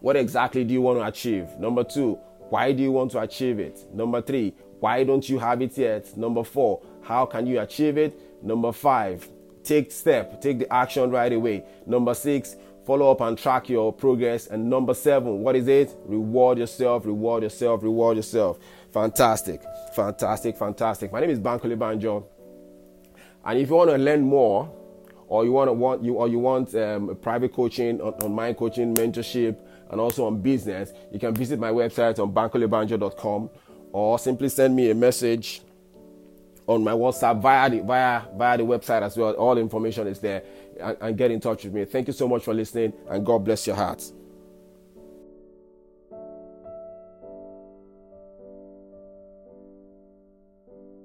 what 0.02 0.16
exactly 0.16 0.64
do 0.64 0.74
you 0.74 0.82
want 0.82 1.00
to 1.00 1.06
achieve? 1.06 1.48
Number 1.58 1.84
two, 1.84 2.20
why 2.50 2.74
do 2.74 2.84
you 2.84 2.92
want 2.92 3.12
to 3.12 3.20
achieve 3.20 3.60
it? 3.60 3.86
Number 3.94 4.22
three, 4.22 4.54
why 4.80 5.04
don't 5.04 5.28
you 5.30 5.40
have 5.40 5.62
it 5.62 5.78
yet? 5.78 6.18
Number 6.18 6.44
four, 6.44 6.82
how 7.04 7.26
can 7.26 7.48
you 7.48 7.60
achieve 7.62 7.98
it? 7.98 8.20
Number 8.44 8.72
five, 8.72 9.28
take 9.64 9.92
step, 9.92 10.42
take 10.42 10.60
the 10.60 10.74
action 10.74 11.12
right 11.12 11.32
away. 11.32 11.64
Number 11.86 12.14
six, 12.14 12.56
follow 12.86 13.12
up 13.12 13.22
and 13.22 13.38
track 13.38 13.70
your 13.70 13.94
progress. 13.94 14.48
And 14.48 14.70
number 14.70 14.94
seven, 14.94 15.40
what 15.42 15.56
is 15.56 15.68
it? 15.68 15.96
Reward 16.06 16.58
yourself, 16.58 17.06
reward 17.06 17.44
yourself, 17.44 17.84
reward 17.84 18.18
yourself. 18.18 18.58
Fantastic, 18.92 19.62
fantastic, 19.94 20.58
fantastic. 20.58 21.12
My 21.12 21.20
name 21.20 21.30
is 21.30 21.40
Bankole 21.40 21.78
Banjo. 21.78 22.28
And 23.46 23.60
if 23.60 23.70
you 23.70 23.76
want 23.76 23.92
to 23.92 23.98
learn 23.98 24.22
more, 24.22 24.74
or 25.28 25.46
you 25.46 25.52
want 25.52 25.68
to 25.68 25.74
want 25.74 26.04
you 26.04 26.16
or 26.16 26.28
you 26.28 26.40
want 26.40 26.74
um, 26.76 27.16
private 27.22 27.54
coaching, 27.54 28.02
on, 28.02 28.14
online 28.16 28.56
coaching, 28.56 28.96
mentorship, 28.96 29.56
and 29.92 30.02
also 30.02 30.26
on 30.26 30.42
business, 30.42 30.92
you 31.12 31.20
can 31.20 31.36
visit 31.36 31.60
my 31.60 31.70
website 31.70 32.20
on 32.20 32.34
bankolebanjo.com 32.34 33.50
or 33.92 34.18
simply 34.18 34.50
send 34.50 34.76
me 34.76 34.90
a 34.90 34.96
message 34.96 35.62
on 36.66 36.84
my 36.84 36.92
WhatsApp 36.92 37.42
via 37.42 37.70
the 37.70 37.80
via 37.82 38.24
via 38.36 38.58
the 38.58 38.64
website 38.64 39.04
as 39.04 39.16
well. 39.16 39.34
All 39.34 39.58
information 39.58 40.08
is 40.08 40.20
there, 40.20 40.44
and, 40.80 40.98
and 41.00 41.18
get 41.18 41.30
in 41.30 41.40
touch 41.40 41.64
with 41.64 41.74
me. 41.74 41.86
Thank 41.86 42.08
you 42.08 42.14
so 42.14 42.28
much 42.28 42.44
for 42.44 42.54
listening, 42.54 42.94
and 43.08 43.24
God 43.24 43.46
bless 43.46 43.68
your 43.68 43.76
hearts. 43.76 44.14